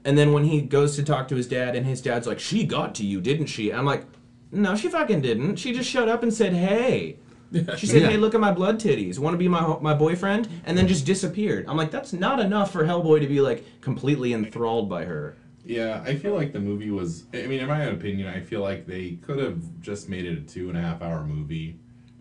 [0.03, 2.63] and then when he goes to talk to his dad and his dad's like, "She
[2.63, 4.05] got to you, didn't she?" I'm like,
[4.51, 5.55] "No, she fucking didn't.
[5.55, 7.17] She just showed up and said, "Hey."
[7.77, 8.09] She said, Yeah.
[8.09, 9.19] "Hey, look at my blood titties.
[9.19, 11.65] Want to be my my boyfriend?" And then just disappeared.
[11.67, 16.03] I'm like, "That's not enough for Hellboy to be like completely enthralled by her." Yeah,
[16.05, 17.23] I feel like the movie was.
[17.33, 20.41] I mean, in my opinion, I feel like they could have just made it a
[20.41, 21.77] two and a half hour movie.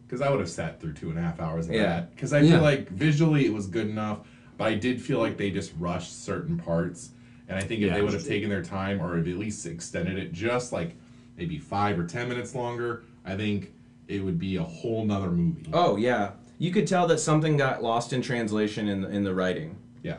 [0.07, 1.83] Because I would have sat through two and a half hours of Yeah.
[1.87, 2.15] that.
[2.15, 2.53] Because I Yeah.
[2.53, 4.21] feel like visually it was good enough,
[4.57, 7.11] but I did feel like they just rushed certain parts.
[7.49, 7.95] And I think if Yeah.
[7.95, 10.95] they would have taken their time or at least extended it just like
[11.37, 13.73] maybe five or ten minutes longer, I think
[14.09, 15.69] it would be a whole nother movie.
[15.73, 19.35] Oh yeah, you could tell that something got lost in translation in the, in the
[19.35, 19.77] writing.
[20.03, 20.19] Yeah.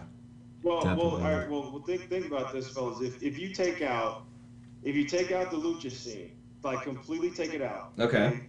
[0.63, 1.50] Well, well, all right.
[1.50, 3.02] Well, well think think about this, fellas.
[3.02, 4.24] If if you take out
[4.84, 6.32] if you take out the lucha scene,
[6.63, 7.91] like completely take it out.
[8.00, 8.41] Okay.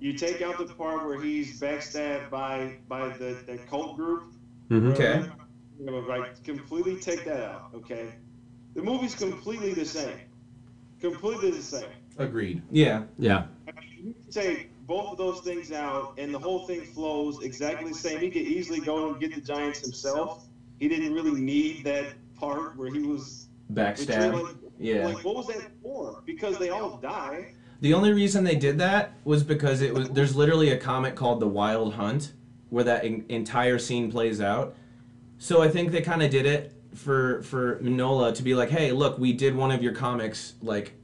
[0.00, 4.32] You take out the part where he's backstabbed by by the, the cult group.
[4.70, 4.92] Mhm.
[4.92, 5.28] Okay.
[5.80, 6.32] Right.
[6.44, 7.70] Completely take that out.
[7.74, 8.14] Okay.
[8.74, 10.18] The movie's completely the same.
[11.00, 11.88] Completely the same.
[12.16, 12.62] Agreed.
[12.70, 13.04] Yeah.
[13.18, 13.46] Yeah.
[13.96, 18.18] You take both of those things out, and the whole thing flows exactly the same.
[18.20, 20.46] He could easily go and get the Giants himself.
[20.80, 24.42] He didn't really need that part where he was Backstab.
[24.42, 25.08] Like, Yeah.
[25.08, 26.22] like, what was that for?
[26.24, 27.52] Because they all die.
[27.82, 31.38] The only reason they did that was because it was there's literally a comic called
[31.38, 32.32] The Wild Hunt
[32.70, 34.74] where that en- entire scene plays out.
[35.36, 38.90] So I think they kind of did it for for Mignola to be like, "Hey,
[38.92, 40.94] look, we did one of your comics like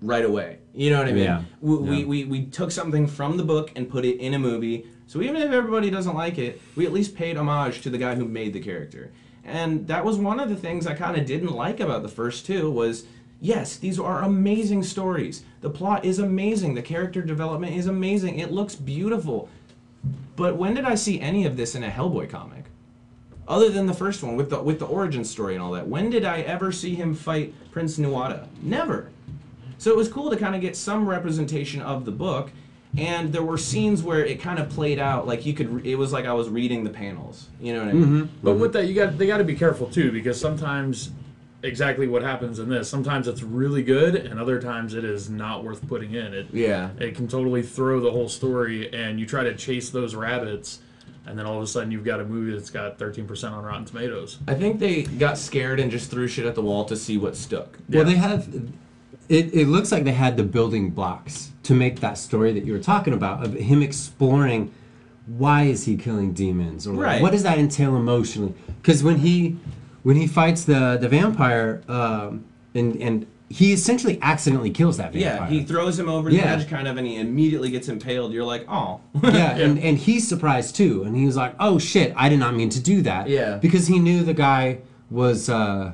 [0.00, 1.24] right away." You know what I mean?
[1.24, 1.42] Yeah.
[1.60, 4.86] We, we, we we took something from the book and put it in a movie.
[5.06, 8.14] So even if everybody doesn't like it, we at least paid homage to the guy
[8.14, 9.10] who made the character.
[9.44, 12.46] And that was one of the things I kind of didn't like about the first
[12.46, 13.06] two was
[13.40, 15.44] yes, these are amazing stories.
[15.62, 16.74] The plot is amazing.
[16.74, 18.38] The character development is amazing.
[18.38, 19.48] It looks beautiful.
[20.36, 22.66] But when did I see any of this in a Hellboy comic?
[23.48, 25.88] Other than the first one with the with the origin story and all that.
[25.88, 28.46] When did I ever see him fight Prince Nuada?
[28.62, 29.10] Never.
[29.80, 32.50] So it was cool to kind of get some representation of the book,
[32.98, 35.86] and there were scenes where it kind of played out like you could.
[35.86, 37.48] It was like I was reading the panels.
[37.58, 38.04] You know what I mean?
[38.04, 38.36] Mm-hmm.
[38.42, 38.60] But mm-hmm.
[38.60, 41.12] with that, you got they got to be careful too because sometimes
[41.62, 42.90] exactly what happens in this.
[42.90, 46.34] Sometimes it's really good, and other times it is not worth putting in.
[46.34, 46.90] It Yeah.
[46.98, 50.80] it can totally throw the whole story, and you try to chase those rabbits
[51.26, 53.84] and then all of a sudden you've got a movie that's got 13% on Rotten
[53.84, 54.38] Tomatoes.
[54.48, 57.36] I think they got scared and just threw shit at the wall to see what
[57.36, 57.78] stuck.
[57.88, 58.02] Well, Yeah.
[58.04, 58.48] they have.
[59.30, 62.72] It, it looks like they had the building blocks to make that story that you
[62.72, 64.72] were talking about of him exploring
[65.26, 67.22] why is he killing demons or Right.
[67.22, 68.54] what does that entail emotionally?
[68.82, 69.56] Because when he
[70.02, 75.40] when he fights the the vampire um, and and he essentially accidentally kills that vampire.
[75.42, 76.42] Yeah, he throws him over Yeah.
[76.56, 78.32] the edge, kind of, and he immediately gets impaled.
[78.32, 79.00] You're like, oh.
[79.24, 82.54] yeah, and, and he's surprised too, and he was like, "Oh shit, I did not
[82.54, 83.56] mean to do that." Yeah.
[83.58, 84.78] because he knew the guy
[85.10, 85.92] was uh,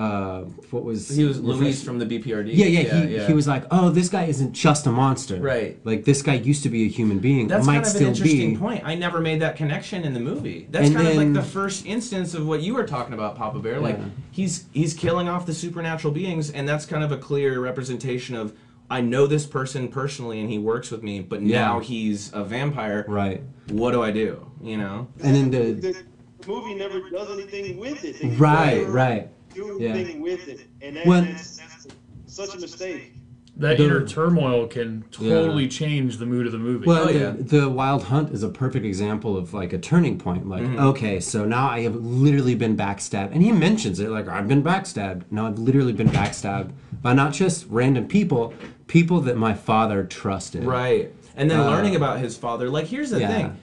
[0.00, 2.52] uh, what was he was Luis from the BPRD.
[2.54, 5.78] Yeah, yeah, he, he was like, "Oh, this guy isn't just a monster." Right.
[5.84, 7.48] Like this guy used to be a human being.
[7.48, 8.58] That's might kind of still an interesting be.
[8.58, 8.82] point.
[8.86, 10.66] I never made that connection in the movie.
[10.70, 13.58] That's And kind of like the first instance of what you were talking about, Papa
[13.58, 13.78] Bear.
[13.78, 14.04] Like Yeah.
[14.30, 18.54] he's he's killing off the supernatural beings, and that's kind of a clear representation of
[18.88, 21.60] I know this person personally, and he works with me, but Yeah.
[21.60, 23.04] now he's a vampire.
[23.06, 23.42] Right.
[23.68, 24.50] What do I do?
[24.62, 25.08] You know?
[25.22, 26.04] And then the the
[26.46, 28.18] movie never does anything with it.
[28.18, 29.28] They right, never right.
[29.54, 29.90] Do Yeah.
[29.90, 31.86] anything with it, and that, Well- that's, that's
[32.26, 33.14] such a mistake.
[33.56, 35.68] That The- inner turmoil can totally Yeah.
[35.68, 36.86] change the mood of the movie.
[36.86, 37.34] Well, Oh, the, yeah.
[37.38, 40.48] the Wild Hunt is a perfect example of like a turning point.
[40.48, 40.78] Like, Mm-hmm.
[40.78, 44.08] okay, so now I have literally been backstabbed, and he mentions it.
[44.08, 45.24] Like, I've been backstabbed.
[45.30, 46.70] No, I've literally been backstabbed
[47.02, 48.54] by not just random people,
[48.86, 50.64] people that my father trusted.
[50.64, 51.12] Right.
[51.36, 52.70] And then Uh, learning about his father.
[52.70, 53.28] Like, here's the yeah.
[53.28, 53.56] thing.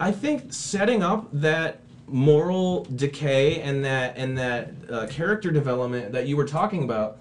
[0.00, 6.26] I think setting up that moral decay and that and that uh, character development that
[6.26, 7.18] you were talking about,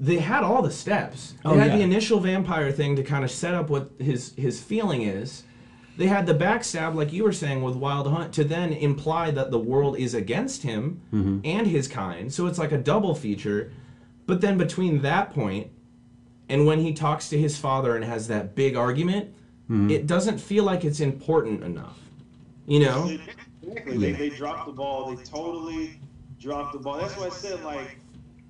[0.00, 1.34] they had all the steps.
[1.44, 4.60] They Oh, had the initial vampire thing to kind of set up what his his
[4.62, 5.44] feeling is.
[5.96, 9.50] They had the backstab, like you were saying, with Wild Hunt, to then imply that
[9.50, 11.40] the world is against him Mm-hmm.
[11.44, 12.32] and his kind.
[12.32, 13.72] So it's like a double feature.
[14.26, 15.68] But then between that point
[16.48, 19.34] and when he talks to his father and has that big argument,
[19.70, 19.90] Mm-hmm.
[19.90, 21.98] it doesn't feel like it's important enough.
[22.66, 23.16] You know?
[23.62, 23.98] Exactly.
[23.98, 25.04] They, they dropped the ball.
[25.04, 26.00] They totally
[26.38, 26.98] dropped the ball.
[26.98, 27.98] That's why I said like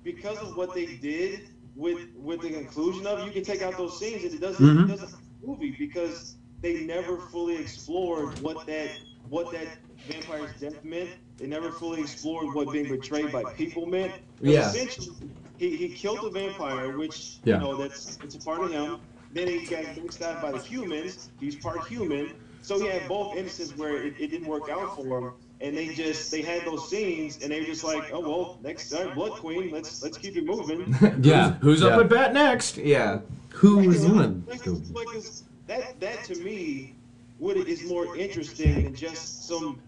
[0.03, 1.41] because of what they did
[1.75, 4.83] with with the conclusion of you can take out those scenes and it doesn't Mhm.
[4.83, 5.11] it doesn't
[5.45, 8.91] movie because they never fully explored what that
[9.27, 9.69] what that
[10.05, 11.11] vampire's death meant.
[11.37, 14.13] They never fully explored what being betrayed by people meant.
[14.41, 14.69] Yeah.
[14.69, 15.15] Essentially,
[15.57, 17.55] he, he killed the vampire, which Yeah.
[17.55, 18.99] you know that's it's a part of him.
[19.31, 21.29] Then he got backstabbed by the humans.
[21.39, 22.33] He's part human.
[22.63, 25.93] So he had both instances where it, it didn't work out for him, and they
[25.93, 29.33] just they had those scenes, and they were just like, oh well, next time, Blood
[29.33, 30.95] Queen, let's let's keep it moving.
[31.21, 31.51] Yeah.
[31.61, 31.89] Who's yeah.
[31.89, 32.77] up at bat next?
[32.77, 33.19] Yeah.
[33.49, 36.95] who's was one Like, the it's- like, it's- that that to me
[37.39, 39.79] would is more interesting than just some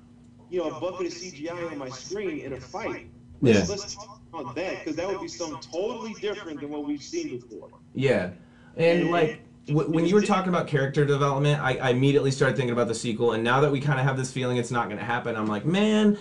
[0.50, 3.08] you know a bucket of CGI on my screen in a fight.
[3.42, 3.66] Let's, Yeah.
[3.76, 7.40] let's talk about that because that would be something totally different than what we've seen
[7.40, 7.70] before.
[7.94, 8.32] Yeah,
[8.78, 12.74] and like w- when you were talking about character development, I, I immediately started thinking
[12.74, 13.32] about the sequel.
[13.32, 15.48] And now that we kind of have this feeling it's not going to happen, I'm
[15.48, 16.18] like, man,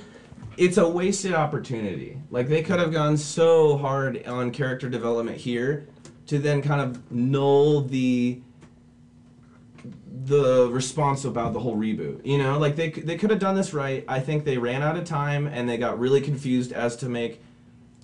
[0.56, 2.18] it's a wasted opportunity.
[2.30, 5.88] Like they could have gone so hard on character development here,
[6.26, 8.40] to then kind of null the
[10.26, 12.24] the response about the whole reboot.
[12.24, 14.04] You know, like they they could have done this right.
[14.08, 17.42] I think they ran out of time and they got really confused as to make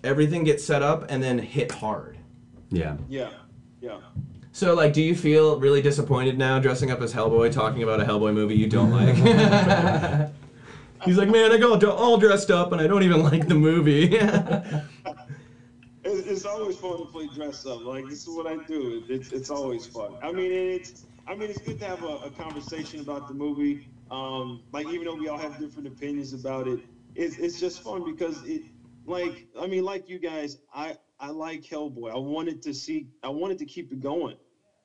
[0.05, 2.18] everything get set up and then hit hard.
[2.70, 2.96] Yeah.
[3.09, 3.31] Yeah,
[3.81, 4.00] yeah.
[4.61, 8.05] So, like, do you feel really disappointed now dressing up as Hellboy, talking about a
[8.05, 9.16] Hellboy movie you don't like?
[11.07, 14.18] He's like, man, I got all dressed up and I don't even like the movie.
[16.03, 17.85] It's, always fun to play dress up.
[17.85, 19.03] Like this is what I do.
[19.09, 20.14] It's it's always fun.
[20.23, 23.87] I mean, it's I mean, it's good to have a, a conversation about the movie.
[24.11, 26.81] Um, like even though we all have different opinions about it,
[27.14, 28.62] it's it's just fun because it,
[29.07, 32.12] like I mean, like you guys, I I like Hellboy.
[32.12, 33.07] I wanted to see.
[33.23, 34.37] I wanted to keep it going.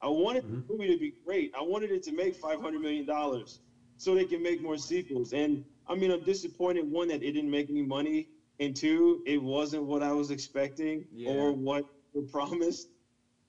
[0.06, 0.60] I wanted mm-hmm.
[0.68, 1.52] the movie to be great.
[1.58, 3.60] I wanted it to make five hundred million dollars
[3.98, 5.34] so they can make more sequels.
[5.34, 8.28] And I mean, I'm disappointed one that it didn't make any money,
[8.60, 11.32] and two, it wasn't what I was expecting Yeah.
[11.32, 12.88] or what were promised.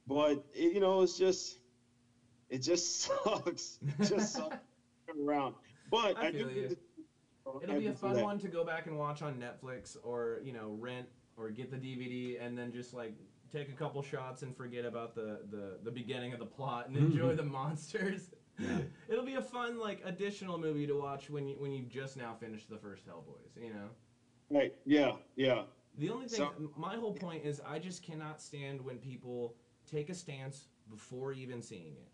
[0.06, 1.58] But it, you know, it's just,
[2.48, 3.78] it just sucks.
[3.98, 4.56] It just sucks
[5.20, 5.56] around.
[5.90, 6.38] But I I, do.
[6.38, 6.76] you.
[7.62, 10.76] It'll be a fun one to go back and watch on Netflix or, you know,
[10.80, 13.12] rent or get the DVD and then just like
[13.52, 16.96] take a couple shots and forget about the, the, the beginning of the plot and
[16.96, 17.12] mm-hmm.
[17.12, 18.30] enjoy the monsters.
[19.08, 22.34] It'll be a fun like additional movie to watch when you when you've just now
[22.40, 23.88] finished the first Hellboys, you know.
[24.50, 24.74] Right.
[24.84, 25.12] Yeah.
[25.36, 25.62] Yeah.
[25.98, 29.56] The only thing, So- my whole point is, I just cannot stand when people
[29.90, 32.10] take a stance before even seeing it.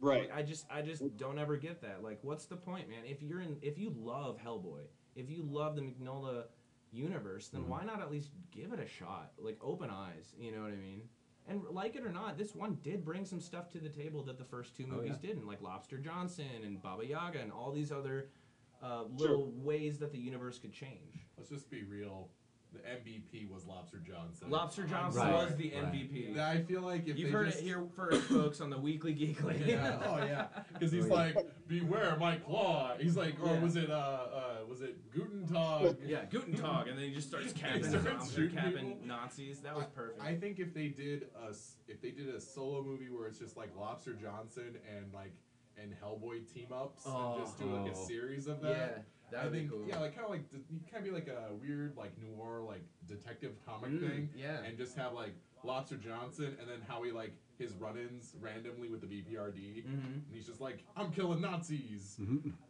[0.00, 0.28] Right.
[0.28, 1.16] Like, I just, I just mm.
[1.16, 2.02] don't ever get that.
[2.02, 3.00] Like, what's the point, man?
[3.04, 4.82] If you're in, if you love Hellboy,
[5.14, 6.44] if you love the Mignola
[6.92, 9.32] universe, then why not at least give it a shot?
[9.38, 10.34] Like, open eyes.
[10.38, 11.02] You know what I mean?
[11.48, 14.36] And like it or not, this one did bring some stuff to the table that
[14.36, 15.28] the first two movies yeah.
[15.28, 18.30] didn't, like Lobster Johnson and Baba Yaga and all these other
[18.82, 21.26] uh, little ways that the universe could change.
[21.36, 22.30] Let's just be real.
[22.72, 24.50] The MVP was Lobster Johnson.
[24.50, 25.92] Lobster Johnson Right, was the right.
[25.92, 26.38] MVP.
[26.38, 29.14] I feel like if You've they heard just, it here first, folks, on the Weekly
[29.14, 29.66] Geekly.
[29.66, 29.98] Yeah.
[30.04, 30.46] Oh yeah.
[30.72, 31.14] Because he's Oh, yeah.
[31.14, 31.36] like,
[31.68, 32.94] beware my claw.
[32.98, 33.60] He's like, or Yeah.
[33.60, 35.96] was it uh, uh was it Guten Tag?
[36.04, 38.92] Yeah, Guten Tag, and then he just starts capping, He starts zombies or shooting capping
[38.92, 39.06] people.
[39.06, 39.60] Nazis.
[39.60, 40.20] That was perfect.
[40.20, 43.38] I think if they did a s- if they did a solo movie where it's
[43.38, 45.32] just like Lobster Johnson and like
[45.80, 48.06] and Hellboy team ups and just do like a Oh.
[48.06, 49.04] series of Yeah, that.
[49.30, 49.86] that I would be think cool.
[49.88, 52.82] yeah, like kind of like you kind of be like a weird like noir like
[53.06, 54.30] detective comic Mm, thing.
[54.36, 54.62] yeah.
[54.62, 59.00] and just have like Lobster Johnson and then how he like his run-ins randomly with
[59.00, 59.88] the BPRD, Mhm.
[59.88, 62.20] and he's just like, I'm killing Nazis.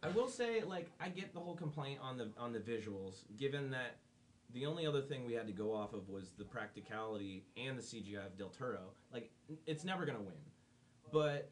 [0.01, 3.69] I will say, like, I get the whole complaint on the on the visuals, given
[3.71, 3.97] that
[4.53, 7.81] the only other thing we had to go off of was the practicality and the
[7.83, 8.93] CGI of Del Toro.
[9.11, 9.29] Like,
[9.65, 10.39] it's never gonna win,
[11.11, 11.51] but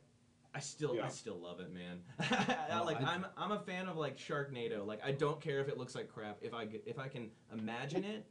[0.55, 1.99] I still I still love it, man.
[2.71, 4.85] I, like I- I'm I'm a fan of like Sharknado.
[4.85, 6.37] Like I don't care if it looks like crap.
[6.41, 8.25] If I if I can imagine it,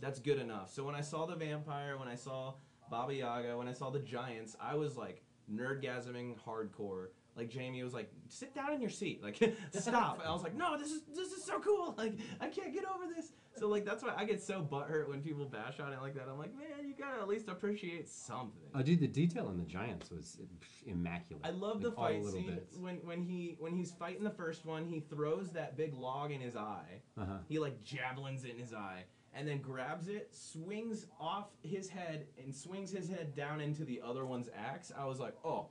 [0.00, 0.72] that's good enough.
[0.72, 2.54] So when I saw the vampire, when I saw
[2.90, 5.22] Baba Yaga, when I saw the giants, I was like
[5.52, 7.08] nerdgasming hardcore.
[7.36, 9.36] Like Jamie was like, "Sit down in your seat, like
[9.72, 11.94] stop." I was like, "No, this is this is so cool.
[11.98, 15.22] Like I can't get over this." So like that's why I get so butthurt when
[15.22, 16.26] people bash on it like that.
[16.28, 18.68] I'm like, man, you gotta at least appreciate something.
[18.74, 20.38] Oh, dude, the detail in the giants was
[20.86, 21.44] immaculate.
[21.46, 22.76] I love Like, the fight scene bits.
[22.78, 24.84] when when he when he's fighting the first one.
[24.84, 27.00] He throws that big log in his eye.
[27.18, 27.38] Uh-huh.
[27.48, 32.26] He like javelins it in his eye, and then grabs it, swings off his head,
[32.42, 34.90] and swings his head down into the other one's axe.
[34.96, 35.68] I was like, oh,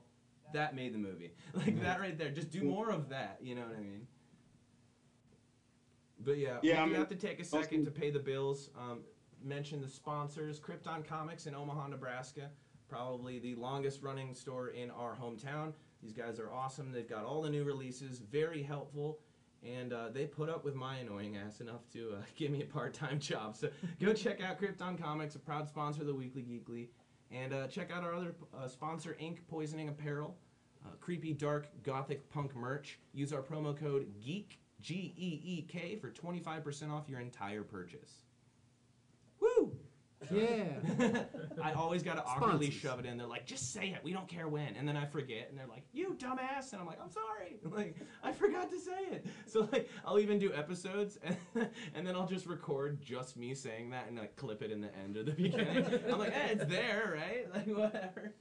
[0.52, 1.32] that made the movie.
[1.54, 2.30] Like that right there.
[2.30, 3.38] Just do more of that.
[3.42, 4.06] You know what I mean?
[6.24, 8.18] But yeah, Yeah, I we do mean, have to take a second to pay the
[8.18, 8.70] bills.
[8.78, 9.00] Um,
[9.42, 12.50] mention the sponsors: Krypton Comics in Omaha, Nebraska.
[12.88, 15.72] Probably the longest running store in our hometown.
[16.02, 16.92] These guys are awesome.
[16.92, 19.18] They've got all the new releases, very helpful,
[19.62, 22.66] and uh, they put up with my annoying ass enough to uh, give me a
[22.66, 23.56] part-time job.
[23.56, 23.68] So
[24.00, 26.88] go check out Krypton Comics, a proud sponsor of the Weekly Geekly,
[27.30, 30.36] and uh, check out our other uh, sponsor, Ink Poisoning Apparel.
[30.84, 32.98] Uh, creepy, dark, gothic punk merch.
[33.14, 38.24] Use our promo code GEEK, G E E K, for 25% off your entire purchase.
[39.40, 39.72] Woo!
[40.30, 41.24] Yeah.
[41.62, 42.80] I always got to awkwardly Sponsors.
[42.80, 43.16] shove it in.
[43.16, 44.00] They're like, just say it.
[44.04, 44.76] We don't care when.
[44.76, 45.48] And then I forget.
[45.48, 46.72] And they're like, you dumbass.
[46.72, 47.60] And I'm like, I'm sorry.
[47.74, 49.26] Like, I forgot to say it.
[49.46, 51.36] So, like, I'll even do episodes and,
[51.94, 54.94] and then I'll just record just me saying that and, like, clip it in the
[55.02, 55.84] end or the beginning.
[56.10, 57.52] I'm like, eh, it's there, right?
[57.52, 58.34] Like, whatever.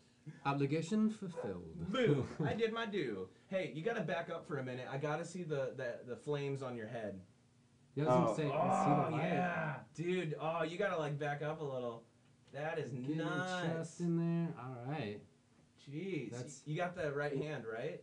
[0.45, 1.91] Obligation fulfilled.
[1.91, 2.27] Boom.
[2.45, 3.27] I did my due.
[3.47, 4.87] Hey, you got to back up for a minute.
[4.91, 7.19] I got to see the, the, the flames on your head.
[7.95, 8.23] Yeah, I was Oh.
[8.25, 9.23] gonna say, I see the Oh, light.
[9.33, 9.73] yeah.
[9.95, 12.03] Dude, oh, you got to, like, back up a little.
[12.53, 13.51] That is Get your nuts.
[13.63, 14.53] chest in there.
[14.59, 15.19] All right.
[15.89, 18.01] Jeez, That's- you got the right hand, right?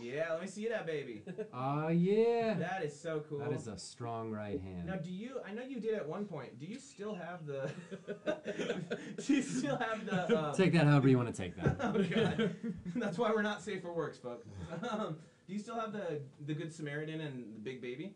[0.00, 1.22] Yeah, let me see that baby.
[1.52, 2.54] Oh yeah.
[2.54, 3.38] That is so cool.
[3.38, 4.86] That is a strong right hand.
[4.86, 5.40] now, do you?
[5.46, 6.58] I know you did at one point.
[6.58, 7.70] Do you still have the?
[9.24, 10.36] do you still have the?
[10.36, 11.76] Uh, Take that however you want to take that.
[11.80, 12.54] oh god,
[12.96, 14.46] that's why we're not safe for works, folks.
[14.90, 15.16] Um,
[15.46, 18.14] do you still have the the Good Samaritan and the Big Baby?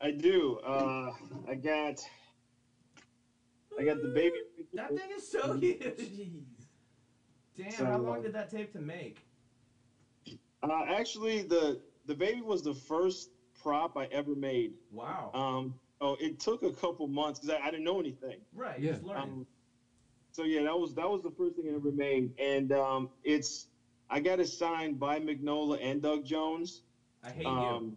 [0.00, 0.58] I do.
[0.66, 1.12] Uh,
[1.48, 2.00] I got.
[3.78, 4.36] I got the baby.
[4.74, 5.78] That thing is so huge.
[5.80, 6.42] Jeez.
[7.56, 9.18] Damn, So, how long did that take to make?
[10.62, 13.30] Uh, actually, the the baby was the first
[13.62, 14.72] prop I ever made.
[14.90, 15.30] Wow.
[15.34, 18.38] Um, oh, it took a couple months because I, I didn't know anything.
[18.54, 18.92] right, yeah.
[18.92, 19.22] just learning.
[19.22, 19.46] Um,
[20.32, 23.66] so yeah, that was that was the first thing I ever made, and um, it's
[24.08, 26.82] I got it signed by Mignola and Doug Jones.
[27.22, 27.96] I hate Um,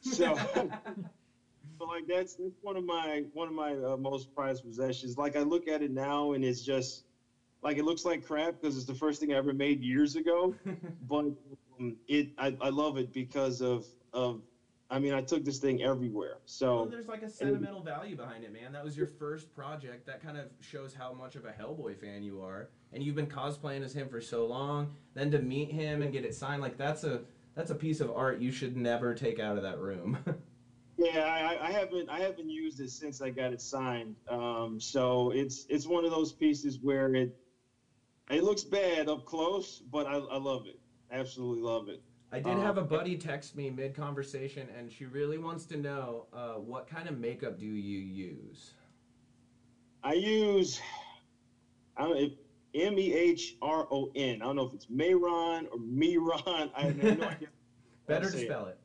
[0.00, 5.18] so, but like that's that's one of my one of my uh, most prized possessions.
[5.18, 7.04] Like I look at it now, and it's just
[7.62, 10.54] like it looks like crap because it's the first thing I ever made years ago.
[11.08, 11.26] but
[11.78, 14.42] um, it I, I love it because of of
[14.90, 16.38] I mean I took this thing everywhere.
[16.44, 18.72] So Well, there's like a sentimental value behind it, man.
[18.72, 20.06] That was your first project.
[20.06, 23.26] That kind of shows how much of a Hellboy fan you are, and you've been
[23.26, 24.94] cosplaying as him for so long.
[25.14, 27.22] Then to meet him and get it signed, like that's a
[27.54, 30.18] that's a piece of art you should never take out of that room.
[30.98, 34.16] Yeah, I, I haven't I haven't used it since I got it signed.
[34.28, 37.36] Um, so it's it's one of those pieces where it
[38.30, 40.80] it looks bad up close, but I, I love it.
[41.10, 42.02] Absolutely love it.
[42.32, 46.26] I did have a buddy text me mid conversation, and she really wants to know
[46.32, 48.72] uh, what kind of makeup do you use?
[50.02, 50.80] I use
[51.96, 52.28] I don't know
[52.74, 54.42] M E H R O N.
[54.42, 56.70] I don't know if it's Mayron or Miron.
[56.76, 57.48] I have no idea.
[58.06, 58.46] Better to say it.
[58.46, 58.78] spell it.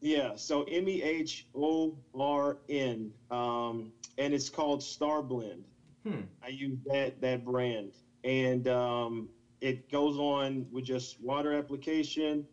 [0.00, 5.64] Yeah, so M E H O R N, um, and it's called Star Blend.
[6.04, 6.22] Hmm.
[6.42, 7.92] I use that that brand,
[8.24, 9.28] and um,
[9.62, 12.44] it goes on with just water application,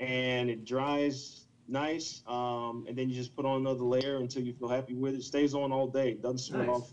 [0.00, 2.22] and it dries nice.
[2.26, 5.22] Um, and then you just put on another layer until you feel happy with it.
[5.22, 6.14] Stays on all day.
[6.14, 6.68] Doesn't smell Nice.
[6.76, 6.92] off.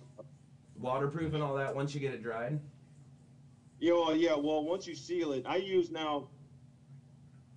[0.80, 2.60] Waterproof and all that once you get it dried.
[3.80, 4.36] Yeah, well, yeah.
[4.36, 6.28] Well, once you seal it, I use now.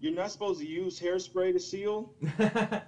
[0.01, 2.13] You're not supposed to use hairspray to seal.
[2.39, 2.83] I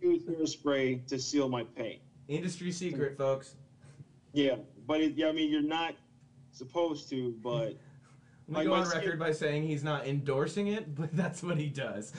[0.00, 2.00] use hairspray to seal my paint.
[2.28, 3.56] Industry secret, folks.
[4.32, 4.56] Yeah,
[4.86, 5.94] but it, yeah, I mean, you're not
[6.52, 7.76] supposed to, but
[8.50, 12.12] Like go on record by saying he's not endorsing it, but that's what he does.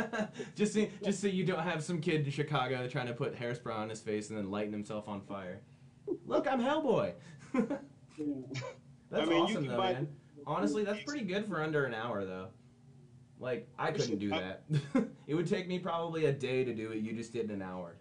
[0.54, 3.74] just, so, just so you don't have some kid in Chicago trying to put hairspray
[3.74, 5.62] on his face and then lighting himself on fire.
[6.26, 7.12] Look, I'm Hellboy.
[7.54, 7.72] that's
[9.12, 10.08] I mean, awesome, though, buy- man.
[10.46, 12.48] Honestly, that's pretty good for under an hour, though.
[13.38, 14.64] Like, I couldn't do that.
[15.26, 16.98] it would take me probably a day to do it.
[16.98, 17.96] You just did in an hour.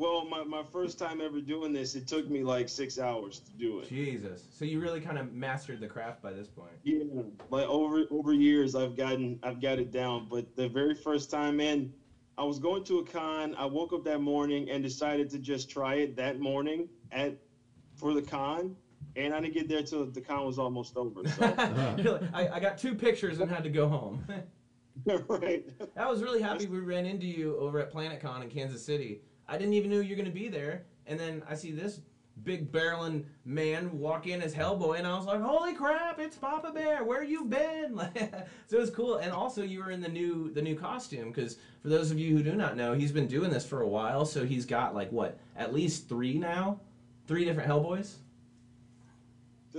[0.00, 3.52] Well, my, my first time ever doing this, it took me like six hours to
[3.52, 3.88] do it.
[3.90, 4.46] Jesus.
[4.50, 6.72] So you really kind of mastered the craft by this point.
[6.84, 7.04] Yeah,
[7.50, 10.26] like over over years, I've gotten I've got it down.
[10.30, 11.92] But the very first time in,
[12.38, 13.54] I was going to a con.
[13.56, 17.36] I woke up that morning and decided to just try it that morning at
[17.94, 18.74] for the con,
[19.16, 21.28] and I didn't get there till the con was almost over.
[21.28, 24.24] So like, I, I got two pictures and had to go home.
[25.28, 25.64] right.
[25.96, 29.20] I was really happy we ran into you over at PlanetCon in Kansas City.
[29.50, 30.84] I didn't even know you were going to be there.
[31.06, 32.00] And then I see this
[32.44, 36.70] big barreling man walk in as Hellboy, and I was like, holy crap, it's Papa
[36.72, 37.02] Bear.
[37.04, 37.96] Where you been?
[38.66, 39.16] so it was cool.
[39.16, 42.36] And also, you were in the new the new costume because for those of you
[42.36, 44.24] who do not know, he's been doing this for a while.
[44.24, 46.78] So he's got like what, at least three now,
[47.26, 48.14] three different Hellboys.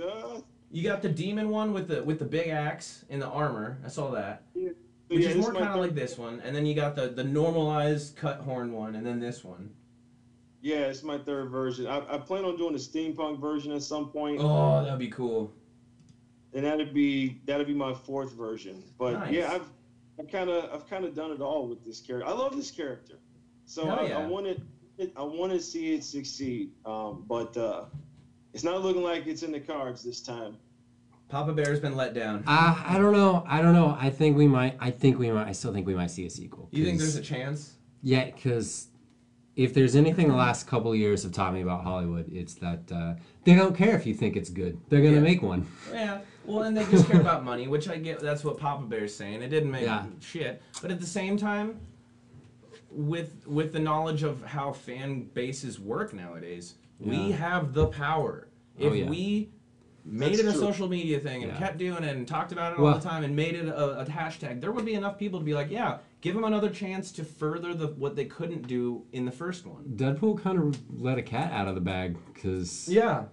[0.00, 3.78] Uh, You got the demon one with the with the big axe and the armor.
[3.84, 4.42] I saw that.
[4.54, 4.70] yeah,
[5.12, 7.24] Which yeah, is more kind of like this one, and then you got the the
[7.24, 9.70] normalized cut horn one, and then this one.
[10.62, 11.86] Yeah, it's my third version.
[11.86, 15.52] I, I plan on doing a steampunk version at some point, Oh, that'd be cool.
[16.54, 18.82] and that'd be that'd be my fourth version.
[18.98, 19.32] But Nice.
[19.32, 19.68] yeah, I've
[20.20, 22.28] I kind of I've kind of done it all with this character.
[22.28, 23.18] I love this character,
[23.66, 24.18] so Hell I, yeah.
[24.18, 24.62] I wanted
[24.98, 26.70] it, I want to see it succeed.
[26.86, 27.84] Um, but uh,
[28.54, 30.56] it's not looking like it's in the cards this time.
[31.32, 32.44] Papa Bear's been let down.
[32.46, 33.42] Uh, I don't know.
[33.48, 33.96] I don't know.
[33.98, 34.76] I think we might.
[34.78, 35.48] I think we might.
[35.48, 36.68] I still think we might see a sequel.
[36.70, 37.76] You think there's a chance?
[38.02, 38.88] Yeah, because
[39.56, 43.14] if there's anything the last couple years have taught me about Hollywood, it's that uh,
[43.44, 44.78] they don't care if you think it's good.
[44.90, 45.20] They're gonna Yeah.
[45.20, 45.66] make one.
[45.90, 46.20] Yeah.
[46.44, 48.20] Well, and they just care about money, which I get.
[48.20, 49.40] That's what Papa Bear's saying.
[49.40, 50.04] It didn't make Yeah.
[50.20, 51.80] shit, but at the same time,
[52.90, 58.48] with with the knowledge of how fan bases work nowadays, we have the power.
[58.78, 59.08] If Oh, yeah.
[59.08, 59.48] we
[60.04, 60.60] made That's it a true.
[60.60, 61.58] social media thing and Yeah.
[61.58, 64.04] kept doing it and talked about it all the time and made it a, a
[64.06, 67.24] hashtag, there would be enough people to be like, yeah, give them another chance to
[67.24, 69.84] further the what they couldn't do in the first one.
[69.96, 73.24] Deadpool kind of let a cat out of the bag because Yeah.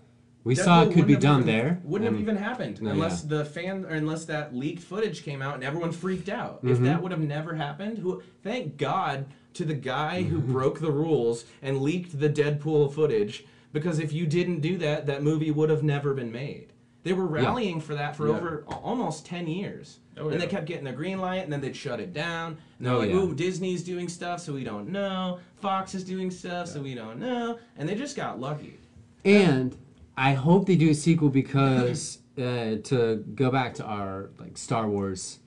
[0.43, 1.81] we saw it could be done even- there.
[1.83, 3.37] Wouldn't have even happened No, unless yeah.
[3.39, 6.57] the fan or unless that leaked footage came out and everyone freaked out.
[6.57, 6.69] Mm-hmm.
[6.69, 10.91] If that would have never happened, who thank God to the guy who broke the
[10.91, 15.69] rules and leaked the Deadpool footage because if you didn't do that, that movie would
[15.69, 16.73] have never been made.
[17.03, 18.35] They were rallying for that for Yeah.
[18.35, 19.99] over almost 10 years.
[20.17, 22.57] Oh, and they kept getting the green light and then they'd shut it down.
[22.77, 23.15] And they're Oh, like, yeah.
[23.15, 25.39] ooh, Disney's doing stuff, so we don't know.
[25.61, 27.57] Fox is doing stuff, so we don't know.
[27.77, 28.77] And they just got lucky.
[29.23, 29.77] And
[30.17, 34.89] I hope they do a sequel because uh, to go back to our like Star
[34.89, 35.39] Wars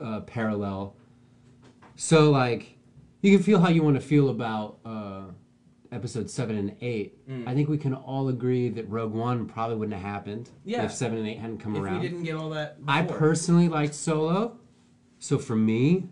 [0.00, 0.96] uh, parallel.
[1.96, 2.76] So like
[3.22, 5.22] you can feel how you want to feel about uh,
[5.92, 7.26] episode seven and eight.
[7.28, 7.48] Mm.
[7.48, 10.84] I think we can all agree that Rogue One probably wouldn't have happened Yeah.
[10.84, 12.00] if seven and eight hadn't come If around.
[12.00, 14.58] we didn't get all that I personally liked Solo,
[15.18, 16.08] so for me,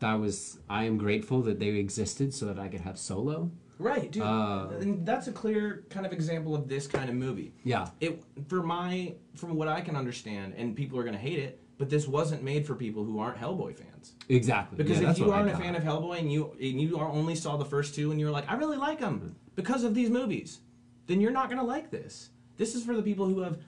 [0.00, 3.50] that was I am grateful that they existed so that I could have Solo.
[3.78, 4.22] Right, dude.
[4.22, 7.52] Uh, and that's a clear kind of example of this kind of movie.
[7.64, 7.88] Yeah.
[8.00, 11.88] It for my from what I can understand, and people are gonna hate it, but
[11.90, 13.88] this wasn't made for people who aren't Hellboy fans.
[14.28, 14.76] Exactly.
[14.76, 17.34] Because yeah, if you aren't a fan of Hellboy and you and you are only
[17.34, 20.60] saw the first two and you're like, I really like them because of these movies,
[21.06, 22.30] then you're not gonna like this.
[22.56, 23.58] This is for the people who have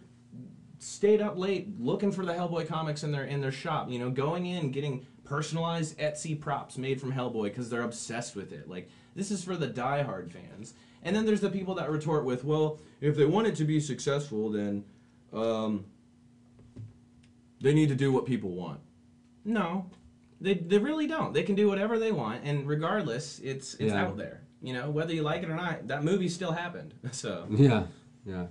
[0.78, 3.90] stayed up late looking for the Hellboy comics in their in their shop.
[3.90, 8.52] You know, going in getting personalized Etsy props made from Hellboy because they're obsessed with
[8.52, 8.68] it.
[8.68, 10.74] Like this is for the diehard fans.
[11.02, 13.78] And then there's the people that retort with, well, if they want it to be
[13.78, 14.84] successful, then
[15.34, 15.84] um,
[17.60, 18.80] they need to do what people want.
[19.44, 19.90] No,
[20.44, 21.32] they, they really don't.
[21.32, 24.04] They can do whatever they want, and regardless, it's it's Yeah.
[24.04, 24.40] out there.
[24.62, 26.94] You know, whether you like it or not, that movie still happened.
[27.12, 27.84] So, Yeah.
[28.24, 28.46] Yeah.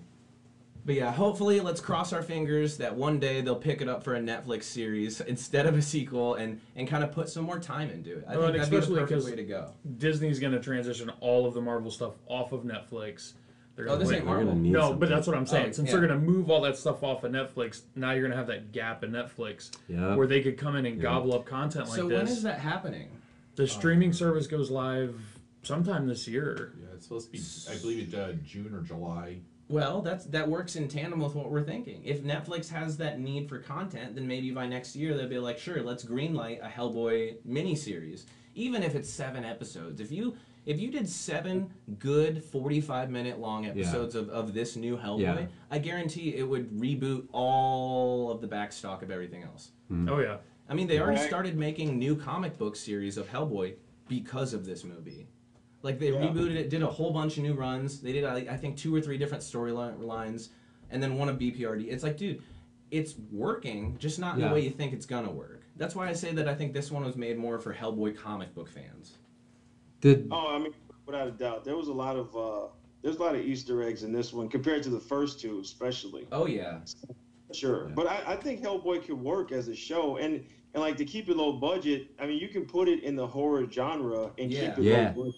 [0.86, 4.16] but yeah, hopefully, let's cross our fingers that one day they'll pick it up for
[4.16, 7.90] a Netflix series instead of a sequel, and and kind of put some more time
[7.90, 8.26] into it.
[8.28, 9.72] I Well, think and that'd be the especially perfect 'cause- way to go.
[9.98, 13.34] Disney's going to transition all of the Marvel stuff off of Netflix.
[13.76, 14.16] They're Oh, gonna this wait.
[14.18, 14.64] ain't We're gonna Marvel.
[14.72, 15.00] No, something.
[15.00, 15.70] but that's what I'm saying.
[15.70, 15.98] Oh, Since yeah.
[15.98, 19.04] they're gonna move all that stuff off of Netflix, now you're gonna have that gap
[19.04, 20.16] in Netflix Yeah.
[20.16, 22.18] where they could come in and gobble up content like so this.
[22.18, 23.10] when is that happening?
[23.56, 25.20] The streaming service goes live
[25.64, 26.74] sometime this year.
[26.80, 27.76] Yeah, it's supposed to be.
[27.76, 29.38] I believe it uh, June or July.
[29.70, 32.02] Well, that's that works in tandem with what we're thinking.
[32.04, 35.58] If Netflix has that need for content, then maybe by next year they'll be like,
[35.58, 40.00] sure, let's greenlight a Hellboy miniseries, even if it's seven episodes.
[40.00, 40.36] If you
[40.66, 45.46] if you did seven good forty-five minute long episodes of, of this new Hellboy, Yeah.
[45.72, 49.72] I guarantee it would reboot all of the backstock of everything else.
[49.90, 50.08] Hmm.
[50.10, 50.38] Oh yeah.
[50.70, 51.28] I mean, they already Right.
[51.28, 53.76] started making new comic book series of Hellboy
[54.08, 55.28] because of this movie.
[55.82, 56.22] Like they Yeah.
[56.28, 58.00] rebooted it, did a whole bunch of new runs.
[58.00, 60.50] They did, I I think, two or three different storylines,
[60.90, 61.90] and then one of BPRD.
[61.90, 62.42] It's like, dude,
[62.92, 64.50] it's working, just not in Yeah.
[64.50, 65.64] the way you think it's gonna work.
[65.76, 68.54] That's why I say that I think this one was made more for Hellboy comic
[68.54, 69.18] book fans.
[70.04, 70.74] Did Oh, I mean,
[71.06, 72.68] without a doubt, there was a lot of uh,
[73.02, 76.28] there's a lot of Easter eggs in this one compared to the first two, especially.
[76.32, 76.80] Oh yeah,
[77.54, 80.44] Sure, but I, I think Hellboy could work as a show, and
[80.74, 82.08] and like to keep it low budget.
[82.20, 84.60] I mean, you can put it in the horror genre and Yeah.
[84.62, 85.14] keep it Yeah.
[85.16, 85.36] low budget.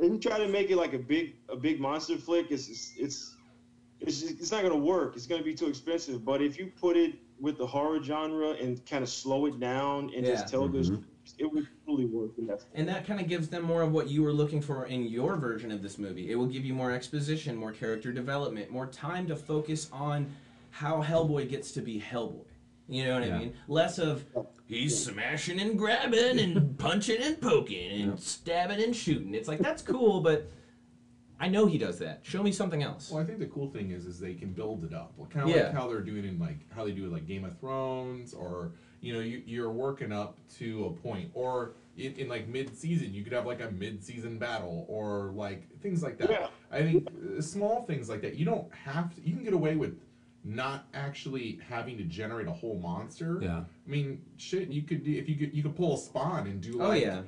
[0.00, 2.94] If you try to make it like a big a big monster flick, it's it's
[2.98, 3.36] it's
[4.00, 5.16] it's, it's not gonna work.
[5.16, 6.24] It's gonna be too expensive.
[6.24, 10.10] But if you put it with the horror genre and kind of slow it down
[10.16, 10.32] and Yeah.
[10.32, 10.90] just tell this,
[11.38, 12.30] it would totally work.
[12.38, 12.62] In that.
[12.74, 15.36] and that kind of gives them more of what you were looking for in your
[15.36, 16.30] version of this movie.
[16.30, 20.32] It will give you more exposition, more character development, more time to focus on
[20.70, 22.44] how Hellboy gets to be Hellboy.
[22.88, 23.36] You know what Yeah.
[23.36, 23.54] I mean?
[23.68, 24.24] Less of
[24.66, 29.34] he's smashing and grabbing and punching and poking and stabbing and shooting.
[29.34, 30.50] It's like that's cool, but
[31.38, 32.20] I know he does that.
[32.22, 33.10] Show me something else.
[33.10, 35.54] Well, I think the cool thing is, is they can build it up, kind of
[35.56, 35.64] Yeah.
[35.64, 38.72] like how they're doing in like how they do it like Game of Thrones, or
[39.02, 43.22] you know, you, you're working up to a point, or in, in like mid-season, you
[43.24, 46.30] could have like a mid-season battle, or like things like that.
[46.30, 46.46] Yeah.
[46.70, 48.36] I think uh, small things like that.
[48.36, 49.20] You don't have to.
[49.28, 49.98] You can get away with
[50.44, 53.38] not actually having to generate a whole monster.
[53.42, 53.58] Yeah.
[53.86, 54.68] I mean, shit.
[54.68, 56.88] You could do if you could you could pull a spawn and do like Oh,
[56.90, 57.02] like.
[57.02, 57.18] yeah.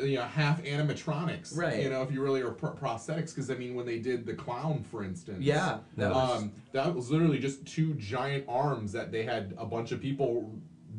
[0.00, 1.82] uh, You know, half animatronics, Right.
[1.82, 4.34] You know, if you really are pro- prosthetics, because I mean, when they did the
[4.34, 9.10] clown, for instance, Yeah, that was- um, that was literally just two giant arms that
[9.12, 10.50] they had a bunch of people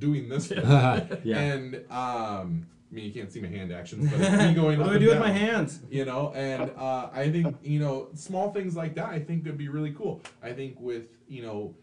[0.01, 0.63] doing this with.
[1.23, 1.39] yeah.
[1.39, 4.79] And um, I mean, you can't see my hand actions, but it's me going.
[4.79, 5.79] what up do I and do with down, my hands?
[5.89, 9.07] You know, and uh, I think you know small things like that.
[9.07, 10.21] I think would be really cool.
[10.43, 11.75] I think with you know,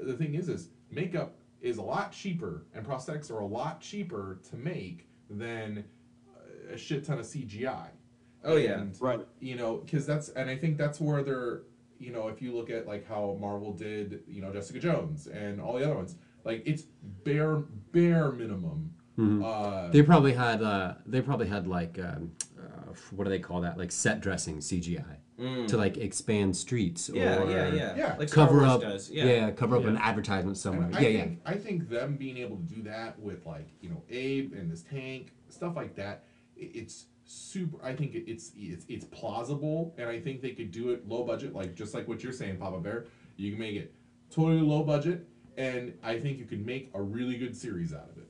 [0.00, 3.80] uh, the thing is, is makeup is a lot cheaper, and prosthetics are a lot
[3.80, 5.84] cheaper to make than
[6.72, 7.88] a shit ton of CGI.
[8.44, 8.80] Oh, yeah.
[8.80, 9.20] And, Right.
[9.40, 11.62] You know, because that's and I think that's where they're.
[12.00, 15.60] You know, if you look at like how Marvel did, you know, Jessica Jones and
[15.60, 16.82] all the other ones, like it's
[17.24, 17.56] bare
[17.92, 18.90] bare minimum.
[19.18, 23.60] Uh, They probably had uh, they probably had like um, uh, what do they call
[23.60, 23.78] that?
[23.78, 25.04] Like set dressing CGI
[25.68, 27.16] to like expand streets Mm.
[27.16, 27.96] Yeah, or yeah, yeah.
[27.96, 28.16] Yeah.
[28.18, 29.10] Like cover up does.
[29.10, 29.24] yeah.
[29.24, 29.50] Yeah.
[29.50, 30.86] cover up an advertisement somewhere.
[30.86, 31.26] And I yeah, yeah.
[31.46, 34.82] I think them being able to do that with like you know Abe and this
[34.82, 36.24] tank stuff like that,
[36.56, 37.84] it's super.
[37.84, 41.54] I think it's it's it's plausible, and I think they could do it low budget,
[41.54, 43.06] like just like what you're saying, Papa Bear.
[43.36, 43.92] You can make it
[44.30, 45.26] totally low budget,
[45.56, 48.28] and I think you can make a really good series out of it.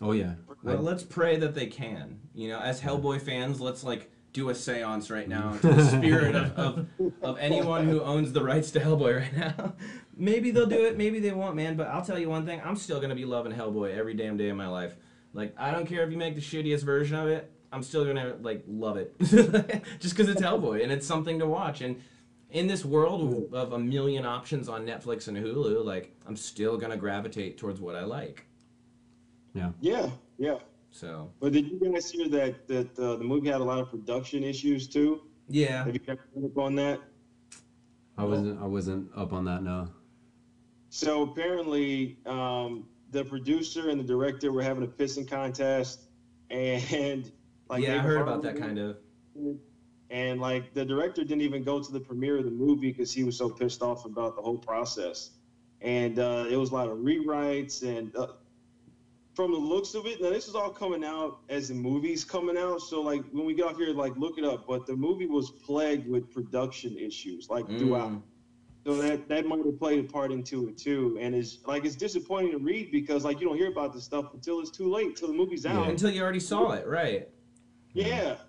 [0.00, 0.34] Oh yeah.
[0.62, 2.20] Well, I- let's pray that they can.
[2.34, 6.36] You know, as Hellboy fans, let's like do a séance right now to the spirit
[6.36, 6.86] of, of,
[7.22, 9.74] of anyone who owns the rights to Hellboy right now.
[10.16, 11.76] maybe they'll do it, maybe they won't, man.
[11.76, 14.48] But I'll tell you one thing: I'm still gonna be loving Hellboy every damn day
[14.48, 14.96] of my life.
[15.32, 17.50] Like, I don't care if you make the shittiest version of it.
[17.72, 21.82] I'm still gonna like love it, just because it's Hellboy and it's something to watch.
[21.82, 22.02] And
[22.50, 26.76] in this world of, of a million options on Netflix and Hulu, like I'm still
[26.76, 28.46] gonna gravitate towards what I like.
[29.54, 29.70] yeah.
[29.80, 30.10] Yeah.
[30.38, 30.58] Yeah.
[30.90, 33.90] So But did you guys hear that that uh, the movie had a lot of
[33.90, 35.22] production issues too?
[35.48, 35.84] yeah.
[35.84, 37.00] Have you guys picked up on that?
[38.18, 39.88] I wasn't I wasn't up on that no.
[40.88, 46.08] So apparently, um, the producer and the director were having a pissing contest,
[46.50, 47.30] and
[47.68, 48.96] like yeah, I heard about that kind of.
[50.10, 53.22] And like the director didn't even go to the premiere of the movie because he
[53.22, 55.30] was so pissed off about the whole process,
[55.80, 58.14] and uh, it was a lot of rewrites and.
[58.16, 58.28] Uh,
[59.34, 62.58] from the looks of it, now this is all coming out as the movie's coming
[62.58, 62.80] out.
[62.80, 64.66] So like when we get off here, like look it up.
[64.66, 68.10] But the movie was plagued with production issues, like throughout.
[68.10, 68.22] Mm.
[68.84, 71.96] So that that might have played a part into it too, and it's like it's
[71.96, 75.16] disappointing to read because like you don't hear about this stuff until it's too late,
[75.16, 75.84] till the movie's out.
[75.84, 75.90] Yeah.
[75.90, 77.28] Until you already saw it, right?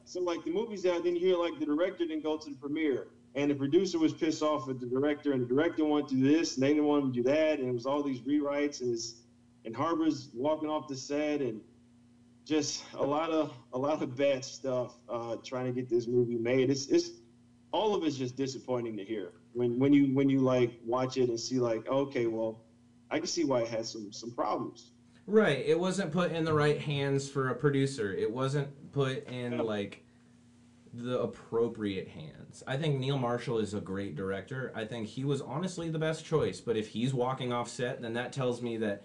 [0.06, 2.56] So like the movie's out, then you hear like the director didn't go to the
[2.56, 6.16] premiere, and the producer was pissed off at the director, and the director wanted to
[6.16, 8.82] do this, and they didn't want to do that, and it was all these rewrites,
[8.82, 9.16] and it's,
[9.66, 11.62] and Harbour's walking off the set, and
[12.46, 16.38] just a lot of a lot of bad stuff uh, trying to get this movie
[16.38, 16.70] made.
[16.70, 17.12] It's it's
[17.72, 21.30] all of it's just disappointing to hear when when you when you like watch it
[21.30, 22.58] and see like okay, well,
[23.10, 24.92] I can see why it has some some problems.
[25.28, 25.64] Right.
[25.66, 28.12] It wasn't put in the right hands for a producer.
[28.12, 30.04] It wasn't put in like
[30.94, 32.64] the appropriate hands.
[32.68, 34.72] I think Neil Marshall is a great director.
[34.76, 38.14] I think he was honestly the best choice, but if he's walking off set, then
[38.14, 39.04] that tells me that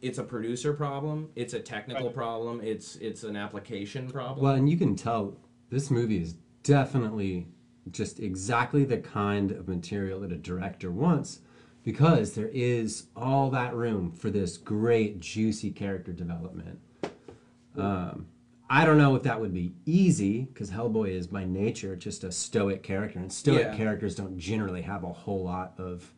[0.00, 2.14] it's a producer problem, it's a technical Right.
[2.14, 4.44] problem, it's it's an application problem.
[4.44, 5.36] Well, and you can tell
[5.70, 7.48] this movie is definitely
[7.90, 11.40] just exactly the kind of material that a director wants
[11.82, 16.78] because there is all that room for this great, juicy character development.
[17.76, 18.26] Um,
[18.70, 22.30] I don't know if that would be easy because Hellboy is by nature just a
[22.30, 23.76] stoic character, and stoic Yeah.
[23.76, 26.12] characters don't generally have a whole lot of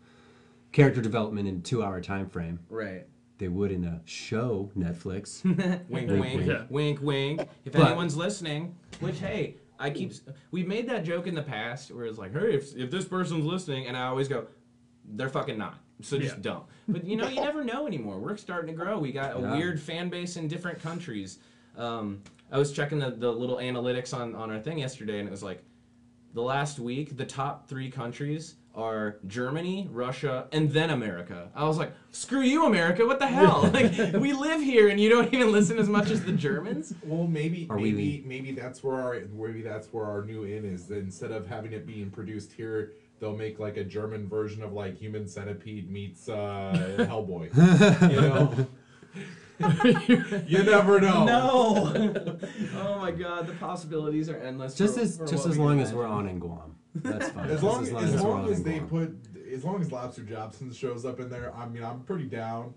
[0.72, 2.59] character development in a two-hour time frame.
[2.68, 3.07] right.
[3.38, 5.42] They would in a show, Netflix.
[5.88, 6.46] wink, Wink, wink, wink.
[6.46, 6.64] Yeah.
[6.68, 7.48] wink, wink.
[7.64, 10.12] If But- anyone's listening, which hey, I keep
[10.51, 13.46] we've made that joke in the past where it's like, hey, if, if this person's
[13.46, 14.46] listening, and I always go,
[15.07, 15.78] they're fucking not.
[16.03, 16.42] So just Yeah.
[16.42, 16.64] don't.
[16.86, 18.18] But you know, you never know anymore.
[18.18, 18.98] We're starting to grow.
[18.98, 19.57] We got a Yeah.
[19.57, 21.38] weird fan base in different countries.
[21.78, 22.20] Um,
[22.53, 25.42] I was checking the, the little analytics on, on our thing yesterday, and it was
[25.42, 25.62] like,
[26.32, 31.51] the last week, the top three countries are Germany, Russia, and then America.
[31.57, 33.05] I was like, screw you, America!
[33.05, 33.68] What the hell?
[33.72, 36.94] Like, we live here, and you don't even listen as much as the Germans.
[37.03, 40.64] Well, maybe Are we- maybe maybe that's where our maybe that's where our new in
[40.64, 40.90] is.
[40.90, 44.96] Instead of having it being produced here, they'll make like a German version of like
[44.98, 47.51] Human Centipede meets uh, Hellboy.
[48.12, 48.68] you know,
[50.46, 51.24] you never know.
[51.24, 52.38] No.
[52.78, 54.74] oh my God, the possibilities are endless.
[54.74, 56.76] just for- as for just as long can as we're on in Guam.
[56.94, 57.44] That's fine.
[57.44, 58.88] As Just long as, as, long on as they Guam.
[58.88, 62.74] put as long as Lobster Johnson shows up in there, I mean I'm pretty down.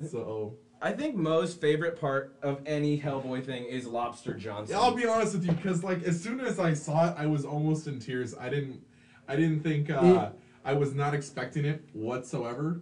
[0.00, 0.10] Yes.
[0.10, 4.76] So I think Moe's favorite part of any Hellboy thing is Lobster Johnson.
[4.76, 7.26] Yeah, I'll be honest with you, because like as soon as I saw it, I
[7.26, 8.34] was almost in tears.
[8.38, 8.82] I didn't,
[9.28, 10.30] I didn't think, uh,
[10.64, 12.80] I was not expecting it whatsoever.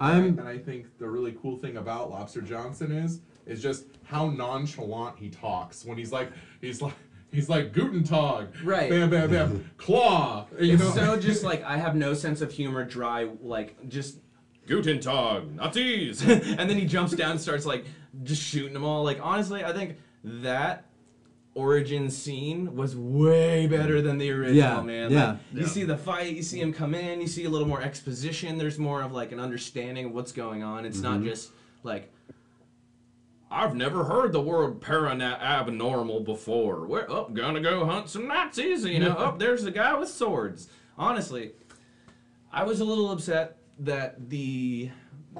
[0.00, 4.28] I'm- and I think the really cool thing about Lobster Johnson is, is just how
[4.30, 6.30] nonchalant he talks when he's like,
[6.60, 6.94] he's like,
[7.32, 8.90] he's like Guten Tag, Right.
[8.90, 10.46] Bam, bam, bam, claw.
[10.60, 14.18] You It's know, so just like I have no sense of humor, dry, like just
[14.66, 17.86] Guten Tag, Nazis, and then he jumps down and starts like
[18.22, 19.02] just shooting them all.
[19.04, 20.84] Like honestly, I think that
[21.58, 25.10] origin scene was way better than the original, Yeah, man.
[25.10, 25.30] yeah.
[25.30, 25.66] Like, you Yeah.
[25.66, 28.58] see the fight, you see him come in, you see a little more exposition.
[28.58, 30.84] There's more of like an understanding of what's going on.
[30.84, 31.30] It's not mm-hmm.
[31.30, 31.50] just
[31.82, 32.12] like.
[33.50, 36.86] I've never heard the word parana abnormal before.
[36.86, 38.84] We're up, gonna go hunt some Nazis.
[38.84, 40.68] You know, up there's the guy with swords.
[40.96, 41.52] Honestly,
[42.52, 44.90] I was a little upset that the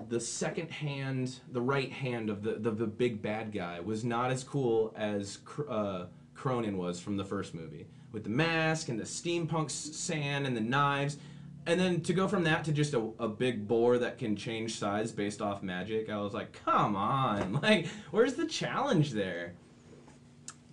[0.08, 4.30] the second hand, the right hand of the the, the big bad guy was not
[4.30, 8.98] as cool as Cr- uh, Kroenen was from the first movie, with the mask and
[8.98, 11.18] the steampunk sand and the knives.
[11.66, 14.78] And then to go from that to just a, a big boar that can change
[14.78, 19.52] size based off magic, I was like, come on, like, where's the challenge there?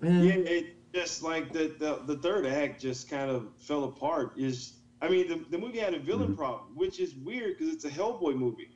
[0.01, 4.34] Yeah, it just like the, the the third act just kind of fell apart.
[4.38, 7.86] Is I mean the, the movie had a villain problem, which is weird because it's
[7.86, 8.69] a Hellboy movie,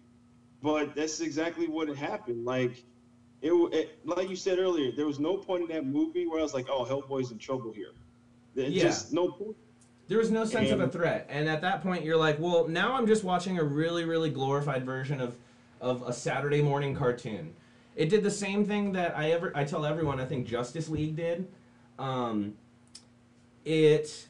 [0.61, 2.45] but that's exactly what happened.
[2.45, 2.83] Like
[3.41, 6.43] it, it, like you said earlier, there was no point in that movie where I
[6.43, 7.91] was like, oh, Hellboy's in trouble here.
[8.55, 8.83] Yeah.
[8.83, 9.55] just no point.
[10.07, 12.95] There was no sense of a threat, and at that point, you're like, well, now
[12.95, 15.37] I'm just watching a really, really glorified version of,
[15.79, 17.53] of a Saturday morning cartoon.
[17.95, 21.15] It did the same thing that I ever I tell everyone I think Justice League
[21.15, 21.47] did.
[21.99, 22.55] Um,
[23.65, 24.28] it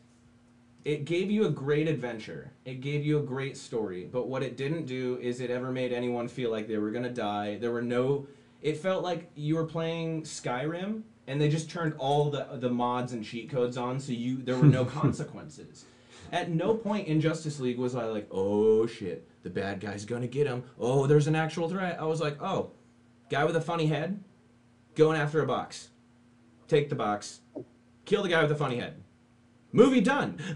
[0.90, 2.52] it gave you a great adventure.
[2.66, 5.94] It gave you a great story, but what it didn't do is it ever made
[5.94, 7.60] anyone feel like they were gonna die.
[7.62, 8.26] There were no.
[8.64, 13.14] It felt like you were playing Skyrim, and they just turned all the the mods
[13.14, 15.86] and cheat codes on, so you there were no consequences.
[16.32, 20.26] At no point in Justice League was I like, oh shit, the bad guy's gonna
[20.26, 20.64] get him.
[20.80, 22.02] Oh, there's an actual threat.
[22.02, 22.72] I was like, oh,
[23.30, 24.24] guy with a funny head,
[24.96, 25.90] going after a box.
[26.68, 27.42] Take the box,
[28.06, 29.04] kill the guy with the funny head
[29.72, 30.40] movie done.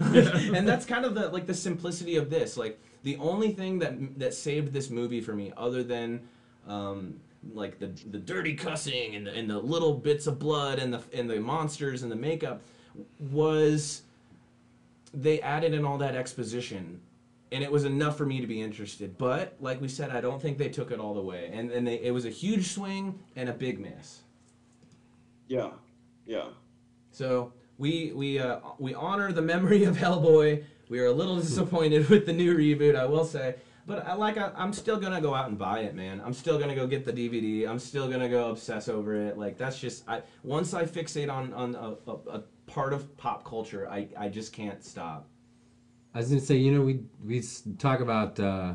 [0.54, 2.56] And that's kind of the like the simplicity of this.
[2.56, 6.20] Like the only thing that that saved this movie for me other than
[6.66, 7.20] um
[7.52, 11.02] like the the dirty cussing and the, and the little bits of blood and the
[11.12, 12.62] and the monsters and the makeup
[13.30, 14.02] was
[15.12, 17.00] they added in all that exposition
[17.52, 19.16] and it was enough for me to be interested.
[19.18, 21.50] But like we said i don't think they took it all the way.
[21.52, 24.22] And and they, it was a huge swing and a big miss.
[25.46, 25.70] Yeah,
[26.26, 26.46] yeah.
[27.12, 30.64] so we we uh, we honor the memory of Hellboy.
[30.88, 33.56] We are a little disappointed with the new reboot, I will say.
[33.86, 36.22] But I like I, I'm still gonna go out and buy it, man.
[36.24, 37.68] I'm still gonna go get the DVD.
[37.68, 39.36] I'm still gonna go obsess over it.
[39.36, 43.44] Like that's just I once I fixate on on a, a, a part of pop
[43.44, 43.88] culture.
[43.88, 45.28] I I just can't stop.
[46.14, 47.42] I was gonna say, you know, we we
[47.78, 48.74] talk about uh,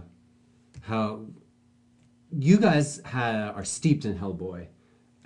[0.81, 1.25] how
[2.31, 4.67] you guys ha- are steeped in Hellboy,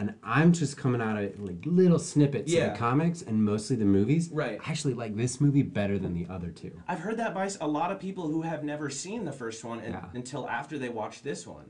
[0.04, 3.86] and I'm just coming out of like little snippets of the comics and mostly the
[3.86, 4.30] movies.
[4.34, 4.60] Right.
[4.62, 6.72] I actually like this movie better than the other two.
[6.90, 9.80] I've heard that by a lot of people who have never seen the first one
[9.80, 10.06] and, Yeah.
[10.14, 11.70] until after they watched this one,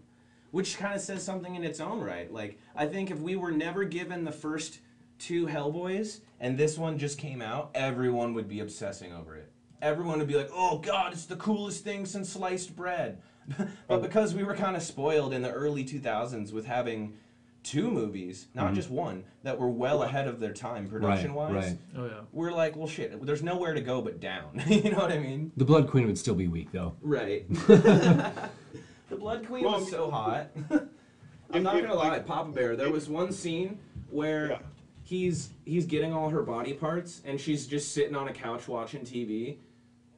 [0.50, 2.34] which kind of says something in its own right.
[2.34, 4.80] Like, I think if we were never given the first
[5.20, 9.52] two Hellboys and this one just came out, everyone would be obsessing over it.
[9.80, 13.22] Everyone would be like, oh god, it's the coolest thing since sliced bread.
[13.58, 14.00] but oh.
[14.00, 17.18] because we were kind of spoiled in the early 2000s with having
[17.64, 18.76] two movies, not mm-hmm.
[18.76, 21.78] just one, that were well ahead of their time production wise right.
[21.98, 22.22] Oh yeah.
[22.32, 23.26] we're like, well, shit.
[23.26, 24.62] There's nowhere to go but down.
[24.68, 25.52] you know what I mean?
[25.58, 26.96] The Blood Queen would still be weak though.
[27.02, 27.46] Right.
[27.68, 28.50] the
[29.18, 30.48] Blood Queen Well, was so hot.
[31.52, 32.76] I'm not gonna lie, Papa Bear.
[32.76, 34.60] There was one scene where Yeah.
[35.04, 39.02] he's he's getting all her body parts, and she's just sitting on a couch watching
[39.02, 39.58] TV.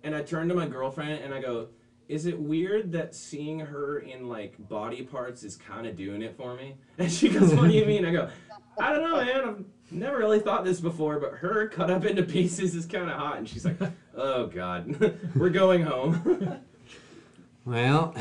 [0.03, 1.69] And I turned to my girlfriend and I go,
[2.07, 6.35] "Is it weird that seeing her in like body parts is kind of doing it
[6.37, 8.29] for me?" And she goes, "What do you mean?" I go,
[8.79, 9.43] "I don't know, man.
[9.47, 13.17] I've never really thought this before, but her cut up into pieces is kind of
[13.17, 13.77] hot." And she's like,
[14.15, 16.59] "Oh God, we're going home."
[17.65, 18.13] Well,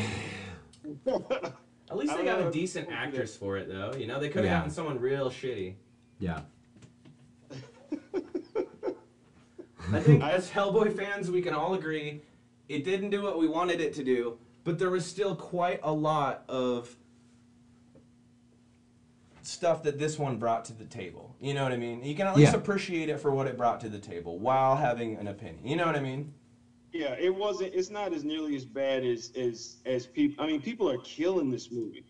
[1.06, 3.92] At least they got a decent actress for it, though.
[3.96, 4.56] You know, they could have Yeah.
[4.58, 5.74] gotten someone real shitty.
[6.18, 6.40] yeah.
[9.92, 12.22] I think as Hellboy fans, we can all agree
[12.68, 15.92] it didn't do what we wanted it to do, but there was still quite a
[15.92, 16.94] lot of
[19.42, 21.36] stuff that this one brought to the table.
[21.40, 22.02] You know what I mean?
[22.02, 22.58] You can at least Yeah.
[22.58, 25.66] appreciate it for what it brought to the table while having an opinion.
[25.66, 26.32] You know what I mean?
[26.92, 27.74] Yeah, it wasn't.
[27.74, 30.42] It's not as nearly as bad as as as people.
[30.42, 32.06] I mean, people are killing this movie,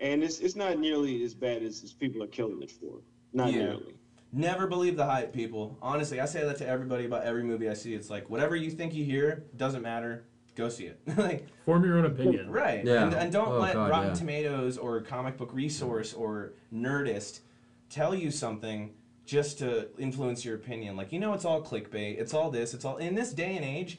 [0.00, 3.00] and it's it's not nearly as bad as, as people are killing it for.
[3.32, 3.64] Not Yeah.
[3.64, 3.94] nearly.
[4.32, 5.78] Never believe the hype, people.
[5.80, 7.94] Honestly, I say that to everybody about every movie I see.
[7.94, 10.24] It's like whatever you think you hear doesn't matter.
[10.54, 11.00] Go see it.
[11.16, 12.50] like Form your own opinion.
[12.50, 12.84] Right.
[12.84, 13.04] Yeah.
[13.04, 14.14] And, and don't Oh, let God, Rotten yeah.
[14.14, 17.40] Tomatoes or Comic Book Resource or Nerdist
[17.88, 18.92] tell you something
[19.24, 20.96] just to influence your opinion.
[20.96, 22.18] Like, you know, it's all clickbait.
[22.18, 22.74] It's all this.
[22.74, 22.96] It's all.
[22.96, 23.98] In this day and age,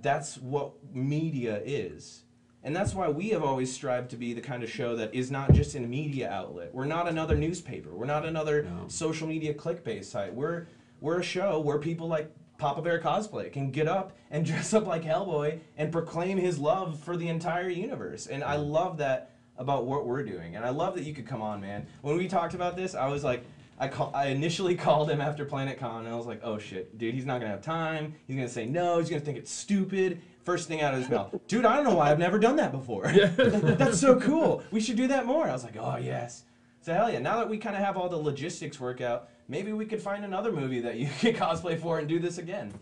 [0.00, 2.21] that's what media is.
[2.64, 5.30] And that's why we have always strived to be the kind of show that is
[5.30, 6.72] not just in a media outlet.
[6.72, 7.90] We're not another newspaper.
[7.90, 8.84] We're not another No.
[8.88, 10.34] social media clickbait site.
[10.34, 10.66] We're
[11.00, 14.86] we're a show where people like Papa Bear cosplay can get up and dress up
[14.86, 18.28] like Hellboy and proclaim his love for the entire universe.
[18.28, 20.54] And I love that about what we're doing.
[20.54, 21.86] And I love that you could come on, man.
[22.02, 23.44] When we talked about this, I was like,
[23.80, 26.96] I call, I initially called him after Planet Con, and I was like, oh shit,
[26.98, 28.14] dude, he's not gonna have time.
[28.28, 29.00] He's gonna say no.
[29.00, 30.20] He's gonna think it's stupid.
[30.44, 32.72] First thing out of his mouth, dude, I don't know why I've never done that
[32.72, 33.06] before.
[33.12, 34.62] That's so cool.
[34.72, 35.48] We should do that more.
[35.48, 36.44] I was like, oh yes.
[36.80, 37.20] So hell yeah.
[37.20, 40.24] Now that we kind of have all the logistics work out, maybe we could find
[40.24, 42.72] another movie that you could cosplay for and do this again.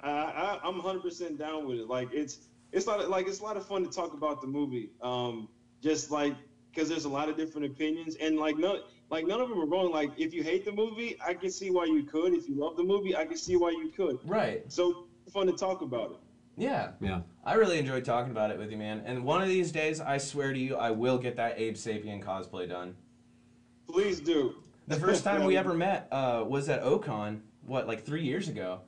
[0.00, 1.88] I, I I'm 100 percent down with it.
[1.88, 2.40] Like it's
[2.70, 4.90] it's a lot of, like it's a lot of fun to talk about the movie.
[5.00, 5.48] Um,
[5.82, 6.34] just like
[6.70, 9.66] because there's a lot of different opinions and like none like none of them are
[9.66, 9.90] wrong.
[9.90, 12.34] Like if you hate the movie, I can see why you could.
[12.34, 14.18] If you love the movie, I can see why you could.
[14.24, 14.70] Right.
[14.70, 16.18] So fun to talk about it.
[16.58, 16.90] Yeah.
[17.00, 17.20] Yeah.
[17.44, 19.02] I really enjoyed talking about it with you, man.
[19.06, 22.22] And one of these days, I swear to you, I will get that Abe Sapien
[22.22, 22.94] cosplay done.
[23.88, 24.56] Please do.
[24.86, 28.80] The first time we ever met uh, was at Ocon, what, like three years ago?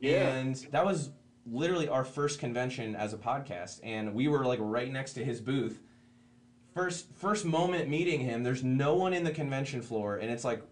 [0.00, 0.28] Yeah.
[0.28, 1.10] And that was
[1.46, 5.40] literally our first convention as a podcast, and we were like right next to his
[5.40, 5.80] booth.
[6.74, 10.62] First, first moment meeting him, there's no one in the convention floor, and it's like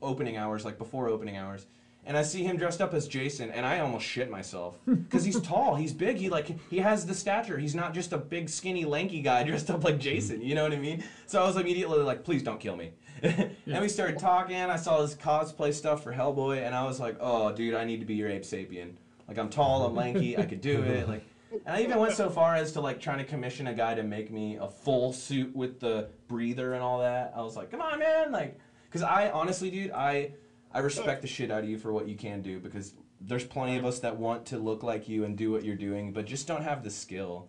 [0.00, 1.66] opening hours, like before opening hours.
[2.08, 5.38] And I see him dressed up as Jason, and I almost shit myself because he's
[5.42, 7.58] tall, he's big, he like he has the stature.
[7.58, 10.40] He's not just a big, skinny, lanky guy dressed up like Jason.
[10.40, 11.04] You know what I mean?
[11.26, 12.92] So I was immediately like, "Please don't kill me."
[13.22, 14.56] and we started talking.
[14.56, 18.00] I saw his cosplay stuff for Hellboy, and I was like, "Oh, dude, I need
[18.00, 18.92] to be your Abe Sapien.
[19.28, 21.24] Like, I'm tall, I'm lanky, I could do it." Like,
[21.66, 24.02] and I even went so far as to like trying to commission a guy to
[24.02, 27.34] make me a full suit with the breather and all that.
[27.36, 30.30] I was like, "Come on, man!" Like, because I honestly, dude, I
[30.78, 33.76] I respect the shit out of you for what you can do because there's plenty
[33.78, 36.46] of us that want to look like you and do what you're doing, but just
[36.46, 37.48] don't have the skill.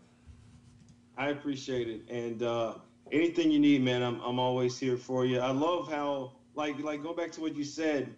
[1.16, 2.10] I appreciate it.
[2.10, 2.74] And uh,
[3.12, 5.40] anything you need, man, I'm, I'm always here for you.
[5.40, 8.16] I love how, like, like go back to what you said,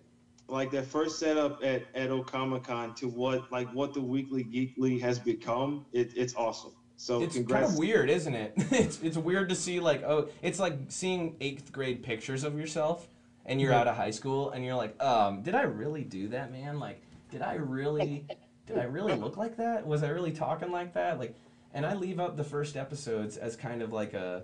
[0.47, 5.19] like that first setup at at Okamicon to what like what the Weekly Geekly has
[5.19, 5.85] become.
[5.91, 6.71] It, it's awesome.
[6.95, 7.65] So It's congrats.
[7.65, 8.53] kind of weird, isn't it?
[8.71, 13.09] it's it's weird to see like oh, it's like seeing eighth grade pictures of yourself,
[13.45, 16.51] and you're out of high school, and you're like, um, did I really do that,
[16.51, 16.79] man?
[16.79, 18.25] Like, did I really,
[18.65, 19.85] did I really look like that?
[19.85, 21.19] Was I really talking like that?
[21.19, 21.35] Like,
[21.73, 24.43] and I leave up the first episodes as kind of like a,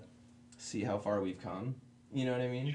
[0.56, 1.74] see how far we've come.
[2.12, 2.74] You know what I mean?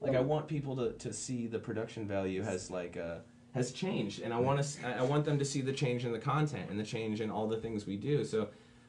[0.00, 3.16] Like I want people to, to see the production value has like uh,
[3.52, 6.18] has changed, and I want to I want them to see the change in the
[6.18, 8.24] content and the change in all the things we do.
[8.24, 8.48] So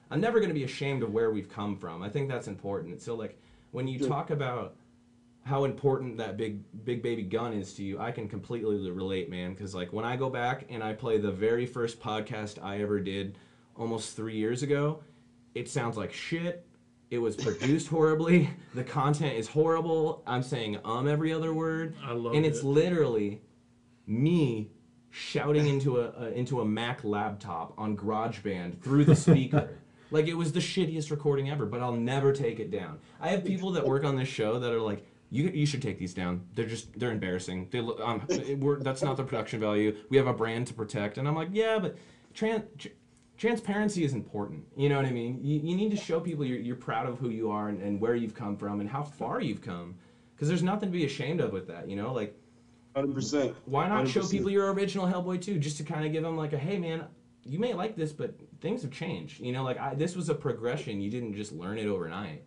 [0.09, 2.01] I'm never going to be ashamed of where we've come from.
[2.01, 3.01] I think that's important.
[3.01, 3.37] So like
[3.71, 4.07] when you Sure.
[4.07, 4.75] talk about
[5.43, 9.53] how important that big big baby gun is to you, I can completely relate, man.
[9.53, 12.99] Because like when I go back and I play the very first podcast I ever
[12.99, 13.37] did,
[13.75, 15.03] almost three years ago,
[15.55, 16.65] it sounds like shit.
[17.09, 18.49] It was produced horribly.
[18.75, 20.23] The content is horrible.
[20.27, 22.65] I'm saying um every other word, I love and it's it.
[22.65, 23.41] literally
[24.05, 24.71] me
[25.09, 29.69] shouting into a, a into a Mac laptop on GarageBand through the speaker.
[30.11, 32.99] like it was the shittiest recording ever, but I'll never take it down.
[33.19, 35.97] I have people that work on this show that are like, "You you should take
[35.97, 36.45] these down.
[36.53, 37.69] They're just they're embarrassing.
[37.71, 38.27] They look um
[38.59, 39.95] we're, that's not the production value.
[40.09, 41.97] We have a brand to protect." And I'm like, "Yeah, but
[42.35, 42.89] tran- tr-
[43.41, 44.65] transparency is important.
[44.77, 45.39] You know what I mean?
[45.41, 47.99] You, you need to show people you're, you're proud of who you are and, and
[47.99, 49.95] where you've come from and how far you've come.
[50.35, 52.13] Because there's nothing to be ashamed of with that, you know?
[52.13, 52.35] Like,
[52.95, 53.55] Hundred percent.
[53.65, 56.53] why not show people your original Hellboy too, just to kind of give them like
[56.53, 57.05] a, hey man,
[57.43, 59.39] you may like this, but things have changed.
[59.39, 61.01] You know, like I, this was a progression.
[61.01, 62.43] You didn't just learn it overnight.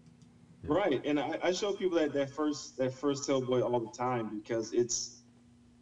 [0.66, 4.28] Right, and I, I show people that that first that first Hellboy all the time
[4.28, 5.10] because it's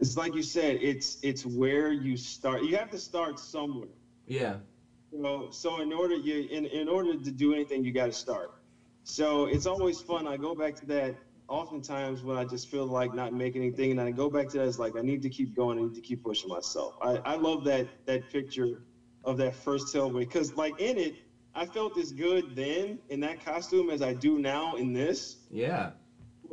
[0.01, 2.63] it's like you said, it's it's where you start.
[2.63, 3.95] You have to start somewhere.
[4.27, 4.59] Yeah.
[5.13, 8.13] You know, so in order you in in order to do anything, you got to
[8.13, 8.53] start.
[9.05, 10.27] So it's always fun.
[10.27, 11.15] I go back to that
[11.49, 14.67] oftentimes when I just feel like not making anything, and I go back to that.
[14.67, 15.79] It's like I need to keep going.
[15.79, 16.95] I need to keep pushing myself.
[17.01, 18.79] I, I love that that picture
[19.25, 21.15] of that first Hellboy because like in it,
[21.55, 25.37] I felt as good then in that costume as I do now in this.
[25.51, 25.91] Yeah.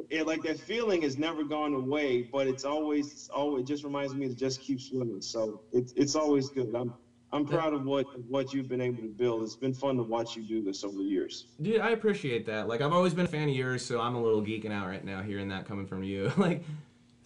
[0.10, 3.84] It, like that feeling has never gone away, but it's always it's always it just
[3.84, 5.22] reminds me to just keep swimming.
[5.22, 6.74] So it's it's always good.
[6.74, 6.94] I'm
[7.32, 9.44] I'm proud of what what you've been able to build.
[9.44, 11.46] It's been fun to watch you do this over the years.
[11.62, 12.68] Dude, I appreciate that.
[12.68, 15.04] Like, I've always been a fan of yours, so I'm a little geeking out right
[15.04, 16.32] now hearing that coming from you.
[16.38, 16.64] like,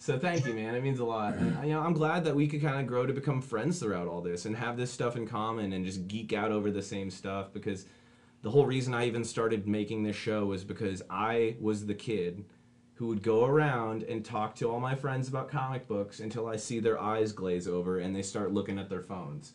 [0.04, 0.74] so thank you, man.
[0.74, 1.32] It means a lot.
[1.32, 4.06] And, you know, I'm glad that we could kind of grow to become friends throughout
[4.06, 7.08] all this and have this stuff in common and just geek out over the same
[7.08, 7.86] stuff because
[8.42, 12.44] the whole reason I even started making this show was because I was the kid
[12.96, 16.56] who would go around and talk to all my friends about comic books until I
[16.56, 19.54] see their eyes glaze over and they start looking at their phones.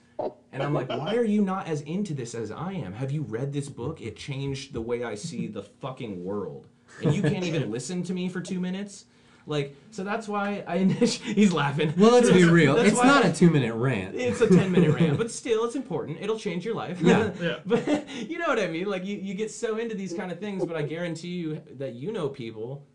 [0.51, 2.93] And I'm like, why are you not as into this as I am?
[2.93, 4.01] Have you read this book?
[4.01, 6.65] It changed the way I see the fucking world.
[7.03, 9.05] And you can't even listen to me for two minutes?
[9.49, 11.33] Like, so that's why I initially.
[11.33, 11.93] He's laughing.
[11.97, 12.75] Well, let's be real.
[12.75, 14.15] That's It's not I- a two minute rant.
[14.15, 16.19] it's a 10 minute rant, but still, it's important.
[16.21, 17.01] It'll change your life.
[17.01, 17.31] Yeah.
[17.41, 17.57] Yeah.
[17.65, 17.85] but
[18.29, 18.85] you know what I mean?
[18.85, 21.93] Like, you, you get so into these kind of things, but I guarantee you that
[21.93, 22.85] you know people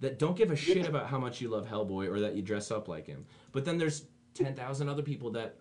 [0.00, 2.70] that don't give a shit about how much you love Hellboy or that you dress
[2.70, 3.26] up like him.
[3.52, 4.04] But then there's
[4.34, 5.56] 10,000 other people that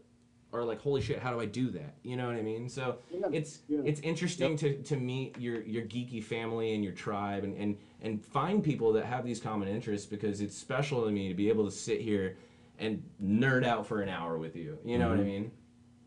[0.52, 1.96] are like, holy shit, how do I do that?
[2.04, 2.70] You know what I mean?
[2.70, 3.80] So Yeah, it's yeah.
[3.86, 8.24] it's interesting to, to meet your, your geeky family and your tribe and, and, and
[8.24, 11.66] find people that have these common interests because it's special to me to be able
[11.66, 12.38] to sit here
[12.78, 14.78] and nerd out for an hour with you.
[14.86, 15.30] You know what I mm-hmm.
[15.30, 15.52] mean?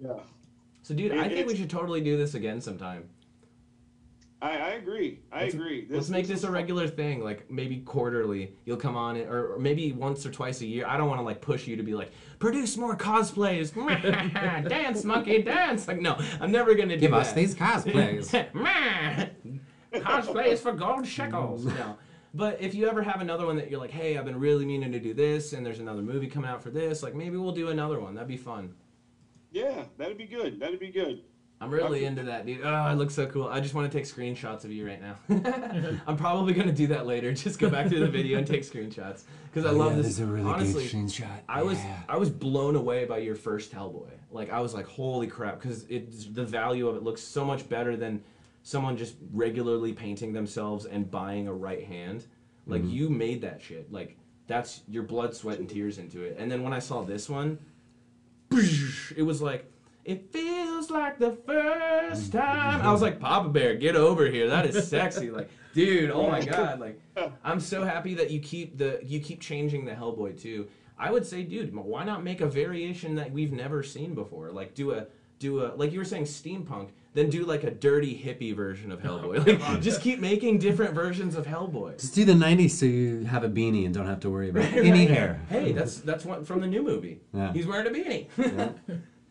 [0.04, 0.20] Yeah,
[0.82, 3.08] So, dude, It- I think we should totally do this again sometime.
[4.42, 5.20] I, I agree.
[5.32, 5.86] I Let's- agree.
[5.88, 8.52] Let's make this was a regular thing, like maybe quarterly.
[8.66, 10.86] You'll come on it, or, or maybe once or twice a year.
[10.86, 13.72] I don't want to like push you to be like, produce more cosplays,
[14.68, 15.88] dance monkey dance.
[15.88, 17.20] Like, no, I'm never gonna do Give that.
[17.20, 18.30] us these cosplays.
[19.92, 21.64] cosplays for gold shekels.
[21.64, 21.96] No.
[22.34, 24.92] But if you ever have another one that you're like, hey, I've been really meaning
[24.92, 27.70] to do this, and there's another movie coming out for this, like maybe we'll do
[27.70, 28.14] another one.
[28.14, 28.74] That'd be fun.
[29.52, 30.60] Yeah, that'd be good.
[30.60, 31.22] That'd be good.
[31.58, 32.06] I'm really Okay.
[32.06, 32.60] into that, dude.
[32.62, 33.48] Oh, it looks so cool.
[33.48, 35.16] I just want to take screenshots of you right now.
[36.06, 37.32] I'm probably gonna do that later.
[37.34, 40.04] Just go back to the video and take screenshots because I oh, love this.
[40.04, 41.40] This is a really Honestly, screenshot.
[41.48, 41.78] I was
[42.10, 44.10] I was blown away by your first Hellboy.
[44.30, 47.66] Like I was like, holy crap, because it's the value of it looks so much
[47.70, 48.22] better than
[48.66, 52.26] someone just regularly painting themselves and buying a right hand.
[52.66, 52.90] Like mm-hmm.
[52.90, 53.92] you made that shit.
[53.92, 54.16] Like
[54.48, 56.36] that's your blood, sweat, and tears into it.
[56.36, 57.60] And then when I saw this one,
[58.50, 59.70] it was like.
[60.04, 62.80] It feels like the first time.
[62.80, 64.48] I was like, Papa Bear, get over here.
[64.48, 65.32] That is sexy.
[65.32, 66.78] Like, dude, oh my god.
[66.78, 67.00] Like,
[67.42, 70.68] I'm so happy that you keep the you keep changing the Hellboy too.
[70.96, 74.52] I would say, dude, why not make a variation that we've never seen before?
[74.52, 75.06] Like, do a
[75.40, 79.00] do a like you were saying steampunk, then do like a dirty hippie version of
[79.00, 79.58] Hellboy.
[79.58, 81.98] Like, just keep making different versions of Hellboy.
[81.98, 84.64] Just do the 90s so you have a beanie and don't have to worry about
[84.64, 85.08] Right, any right.
[85.10, 85.40] hair.
[85.48, 87.20] Hey, that's that's one from the new movie.
[87.32, 87.52] Yeah.
[87.54, 88.26] He's wearing a beanie.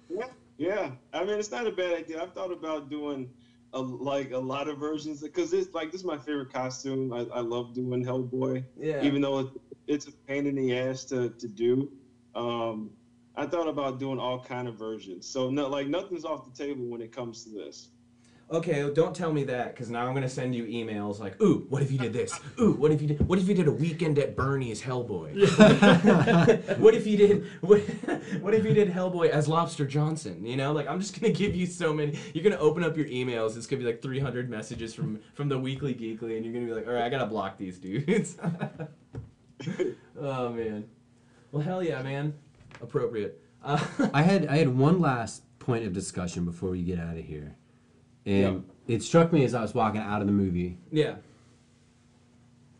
[0.09, 0.25] Yeah,
[0.57, 0.91] yeah.
[1.13, 2.21] I mean, it's not a bad idea.
[2.23, 3.29] I've thought about doing
[3.73, 7.13] a, like a lot of versions because it's like this is my favorite costume.
[7.13, 9.03] I, I love doing Hellboy, yeah.
[9.03, 9.47] even though it,
[9.85, 11.91] it's a pain in the ass to to do.
[12.33, 12.89] Um,
[13.37, 15.27] I thought about doing all kind of versions.
[15.27, 17.89] So no, like nothing's off the table when it comes to this.
[18.51, 21.81] okay, don't tell me that because now I'm gonna send you emails like, ooh, what
[21.81, 22.39] if you did this?
[22.61, 23.27] Ooh, what if you did?
[23.27, 25.33] What if you did a weekend at Bernie's Hellboy?
[26.79, 27.45] what if you did?
[27.61, 27.79] What,
[28.41, 30.45] what if you did Hellboy as Lobster Johnson?
[30.45, 32.17] You know, like I'm just gonna give you so many.
[32.33, 33.57] You're gonna open up your emails.
[33.57, 36.73] It's gonna be like 300 messages from from the Weekly Geekly, and you're gonna be
[36.73, 38.37] like, all right, I gotta block these dudes.
[40.21, 40.85] oh man.
[41.51, 42.33] Well, hell yeah, man.
[42.81, 43.41] Appropriate.
[43.63, 47.25] Uh, I had I had one last point of discussion before we get out of
[47.25, 47.55] here,
[48.25, 50.77] and it struck me as I was walking out of the movie.
[50.91, 51.15] yeah.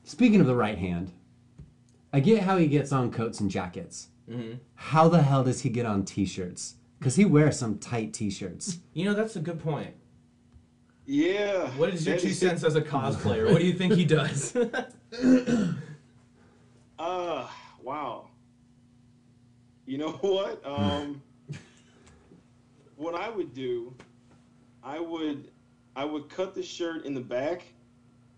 [0.04, 1.12] Speaking of the right hand,
[2.14, 4.10] I get how he gets on coats and jackets.
[4.76, 6.76] How the hell does he get on t-shirts?
[7.00, 8.80] Because he wears some tight t-shirts.
[8.94, 9.96] You know, that's a good point.
[11.08, 11.70] Yeah.
[11.72, 13.52] What is your that two cents as a cosplayer?
[13.52, 14.56] What do you think he does?
[16.98, 17.48] Uh,
[17.84, 18.30] wow.
[19.86, 20.62] You know what?
[20.66, 21.22] Um,
[22.96, 23.94] what I would do,
[24.84, 25.50] I would,
[25.96, 27.64] I would cut the shirt in the back,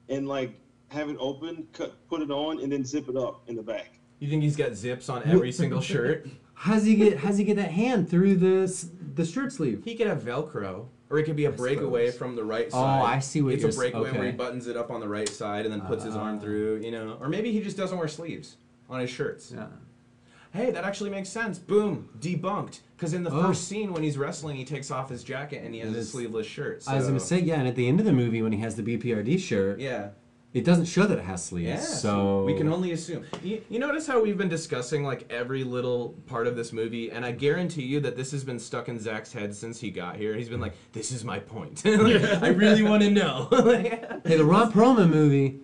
[0.09, 0.51] and like
[0.89, 3.91] have it open, cut, put it on, and then zip it up in the back.
[4.19, 6.27] you think he's got zips on every single shirt?
[6.59, 9.83] How's he get how's he get that hand through the the shirt sleeve?
[9.85, 12.17] He could have Velcro, or it could be a breakaway suppose.
[12.17, 12.99] from the right side.
[12.99, 13.05] Oh.
[13.05, 15.07] I see what it's you're a s- breakaway where he buttons it up on the
[15.07, 16.41] right side and then puts his arm Ah.
[16.41, 16.81] through.
[16.83, 18.55] You know, or maybe he just doesn't wear sleeves
[18.89, 19.51] on his shirts.
[19.55, 19.67] Yeah.
[20.53, 21.59] Hey, that actually makes sense.
[21.59, 22.79] Boom, debunked.
[22.95, 23.41] Because in the Oh.
[23.47, 26.47] first scene when he's wrestling, he takes off his jacket and he has a sleeveless
[26.47, 26.83] shirt.
[26.87, 28.75] I was gonna say yeah, and at the end of the movie when he has
[28.75, 30.09] the BPRD shirt, Yeah.
[30.53, 31.67] it doesn't show that it has sleeves.
[31.67, 33.23] Yeah, so we can only assume.
[33.43, 37.23] You, you notice how we've been discussing like every little part of this movie, and
[37.23, 40.33] I guarantee you that this has been stuck in Zach's head since he got here.
[40.35, 41.83] He's been like, "This is my point.
[41.85, 43.47] Like, I really want to know."
[44.25, 45.59] Hey, the Ron Perlman movie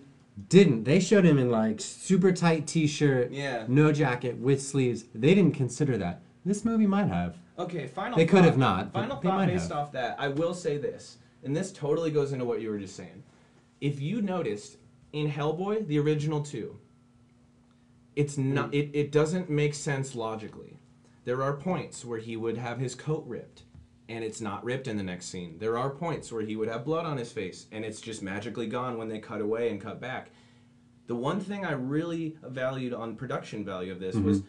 [0.50, 0.84] didn't.
[0.84, 3.66] They showed him in like super tight t-shirt, Yeah.
[3.68, 5.06] no jacket with sleeves.
[5.14, 6.22] They didn't consider that.
[6.46, 7.38] This movie might have.
[7.58, 8.18] okay, final.
[8.18, 9.78] They could have not, Final they thought based have.
[9.78, 12.96] off that, I will say this, and this totally goes into what you were just
[12.96, 13.24] saying.
[13.80, 14.78] If you noticed
[15.14, 16.80] in Hellboy, the original two,
[18.16, 18.72] it's not.
[18.72, 18.76] Mm.
[18.76, 20.78] It, it doesn't make sense logically.
[21.26, 23.63] There are points where he would have his coat ripped,
[24.10, 25.58] and it's not ripped in the next scene.
[25.60, 28.68] There are points where he would have blood on his face, and it's just magically
[28.68, 30.30] gone when they cut away and cut back.
[31.08, 34.44] The one thing I really valued on production value of this was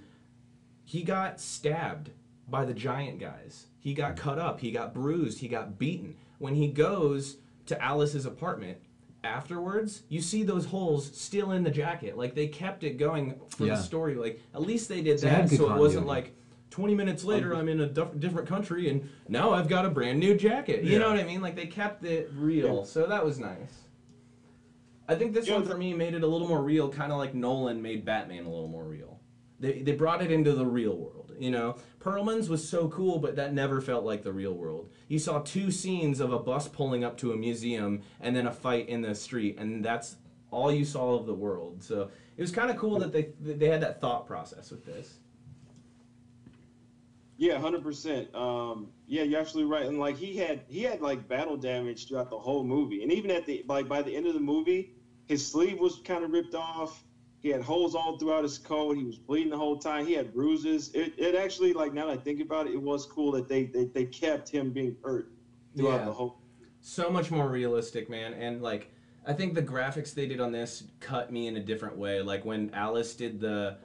[0.85, 2.11] he got stabbed
[2.49, 3.67] by the giant guys.
[3.81, 6.17] He got cut up, he got bruised, he got beaten.
[6.39, 7.37] When he goes
[7.67, 8.79] to Alice's apartment
[9.23, 12.17] afterwards, you see those holes still in the jacket.
[12.19, 13.75] Like they kept it going for Yeah.
[13.77, 14.15] the story.
[14.15, 16.37] Like at least they did So that so it wasn't like
[16.75, 20.19] 20 minutes later I'm in a dif- different country and now I've got a brand
[20.19, 20.83] new jacket.
[20.83, 21.41] You know what I mean?
[21.41, 22.85] Like they kept it real.
[22.85, 23.83] So that was nice.
[25.09, 27.13] I think this Yeah, one the- for me made it a little more real, kind
[27.13, 29.21] of like Nolan made Batman a little more real.
[29.61, 31.77] They, they brought it into the real world, you know.
[32.01, 34.91] Perlman's was so cool, but that never felt like the real world.
[35.07, 38.53] You saw two scenes of a bus pulling up to a museum and then a
[38.53, 40.17] fight in the street, and that's
[40.51, 41.85] all you saw of the world.
[41.85, 44.85] So it was kind of cool that they that they had that thought process with
[44.85, 45.19] this.
[47.37, 48.33] Yeah, hundred percent.
[48.35, 49.87] Um, yeah, you're absolutely right.
[49.87, 53.31] And like he had he had like battle damage throughout the whole movie, and even
[53.31, 54.87] at the like by the end of the movie,
[55.27, 57.05] his sleeve was kind of ripped off.
[57.41, 58.97] He had holes all throughout his coat.
[58.97, 60.05] He was bleeding the whole time.
[60.05, 60.91] He had bruises.
[60.95, 63.65] It, it actually like now that I think about it, it was cool that they
[63.65, 65.27] they, they kept him being hurt
[65.77, 66.05] throughout Yeah.
[66.05, 66.33] the whole.
[66.81, 68.33] so much more realistic, man.
[68.33, 68.89] And like,
[69.27, 72.23] I think the graphics they did on this cut me in a different way.
[72.23, 73.77] Like when Alice did the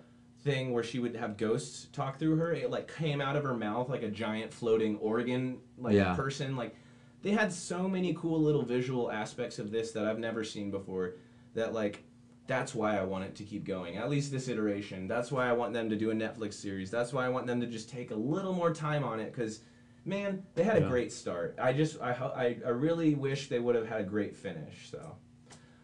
[0.42, 3.54] thing where she would have ghosts talk through her, it like came out of her
[3.56, 6.16] mouth like a giant floating organ like Yeah.
[6.16, 6.56] person.
[6.56, 6.76] Like
[7.22, 11.16] they had so many cool little visual aspects of this that I've never seen before.
[11.56, 12.04] That like.
[12.48, 13.98] That's why I want it to keep going.
[13.98, 15.08] At least this iteration.
[15.08, 16.90] That's why I want them to do a Netflix series.
[16.90, 19.60] That's why I want them to just take a little more time on it because
[20.04, 21.56] man, they had a great start.
[21.62, 24.90] I just I, I I really wish they would have had a great finish.
[24.90, 25.16] So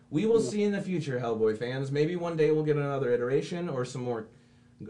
[0.09, 1.91] we will see in the future, Hellboy fans.
[1.91, 4.25] Maybe one day we'll get another iteration or some more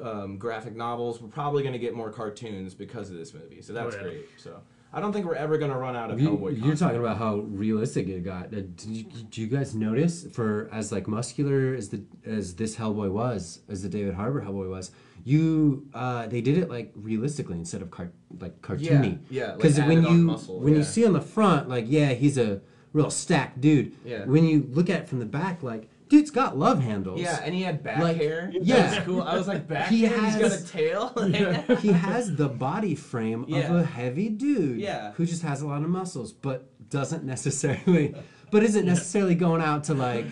[0.02, 1.22] um, graphic novels.
[1.22, 3.62] We're probably going to get more cartoons because of this movie.
[3.62, 4.04] So that's Oh, yeah.
[4.04, 4.26] great.
[4.38, 4.62] So
[4.94, 6.42] I don't think we're ever going to run out of You, Hellboy.
[6.52, 6.80] you're content.
[6.80, 8.46] talking about how realistic it got.
[8.48, 12.76] Uh, Did you, do you guys notice for as like muscular as the as this
[12.78, 14.92] Hellboy was, as the David Harbour Hellboy was,
[15.24, 19.20] you uh, they did it like realistically instead of car- like cartoony.
[19.30, 20.80] yeah, like Because when added on you muscle, when yeah.
[20.80, 22.62] you see on the front, like yeah, he's a
[22.94, 23.94] real stacked dude.
[24.06, 24.24] Yeah.
[24.26, 27.20] When you look at it from the back, like dude's got love handles.
[27.20, 28.52] Yeah, and he had back Like, hair.
[28.54, 28.88] yeah.
[28.88, 29.22] That's cool.
[29.22, 30.20] I was like, back He hair.
[30.22, 31.76] He's got a tail.
[31.82, 35.12] he has the body frame of a heavy dude Yeah.
[35.14, 38.16] who just has a lot of muscles but doesn't necessarily
[38.52, 40.26] but isn't necessarily going out to like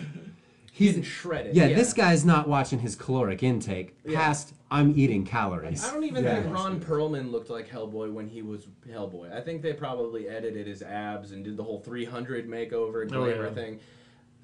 [0.72, 1.54] He's he's shredded.
[1.54, 4.18] yeah, this guy's not watching his caloric intake Yeah.
[4.18, 5.84] past I'm eating calories.
[5.84, 6.42] I don't even Yeah.
[6.42, 9.32] think Ron Perlman looked like Hellboy when he was Hellboy.
[9.32, 13.42] I think they probably edited his abs and did the whole 300 makeover glamour oh,
[13.44, 13.50] yeah.
[13.50, 13.78] thing.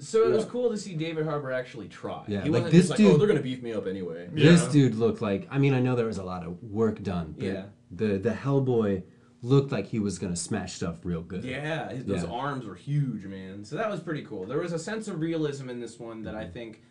[0.01, 2.25] So it was cool to see David Harbour actually try.
[2.27, 4.29] Yeah, he like wasn't this just like, oh, they're gonna beef me up anyway.
[4.33, 4.73] This Yeah.
[4.73, 5.47] dude looked like.
[5.51, 7.35] I mean, I know there was a lot of work done.
[7.39, 7.65] But Yeah.
[7.91, 9.03] The the Hellboy
[9.43, 11.45] looked like he was gonna smash stuff real good.
[11.45, 12.31] Yeah, his, those Yeah.
[12.31, 13.65] arms were huge, man.
[13.65, 14.45] So that was pretty cool.
[14.47, 16.83] There was a sense of realism in this one that I think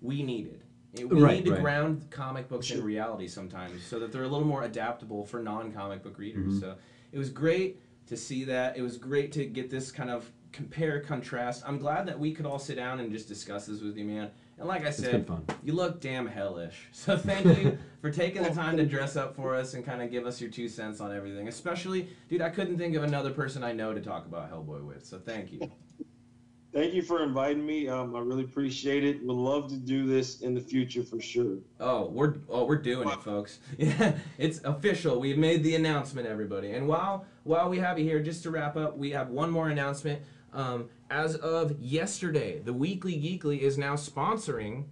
[0.00, 0.62] we needed.
[0.94, 1.60] It- We Right, need to right.
[1.60, 6.02] ground comic books in reality sometimes, so that they're a little more adaptable for non-comic
[6.02, 6.54] book readers.
[6.54, 6.60] Mm-hmm.
[6.60, 6.76] So
[7.12, 8.76] it was great to see that.
[8.78, 11.62] It was great to get this kind of compare contrast.
[11.66, 14.30] I'm glad that we could all sit down and just discuss this with you, man.
[14.58, 15.44] And like I said, fun.
[15.62, 16.88] you look damn hellish.
[16.92, 20.10] So thank you for taking the time to dress up for us and kind of
[20.10, 21.48] give us your two cents on everything.
[21.48, 25.04] Especially, dude, I couldn't think of another person I know to talk about Hellboy with.
[25.06, 25.70] So thank you.
[26.70, 27.88] Thank you for inviting me.
[27.88, 29.24] Um, I really appreciate it.
[29.24, 31.56] Would love to do this in the future for sure.
[31.80, 33.60] Oh, we're oh we're doing it, folks.
[33.78, 35.18] Yeah, it's official.
[35.18, 36.72] We've made the announcement, everybody.
[36.72, 39.70] And while while we have you here, just to wrap up, we have one more
[39.70, 40.20] announcement.
[40.58, 44.86] Um, as of yesterday, the Weekly Geekly is now sponsoring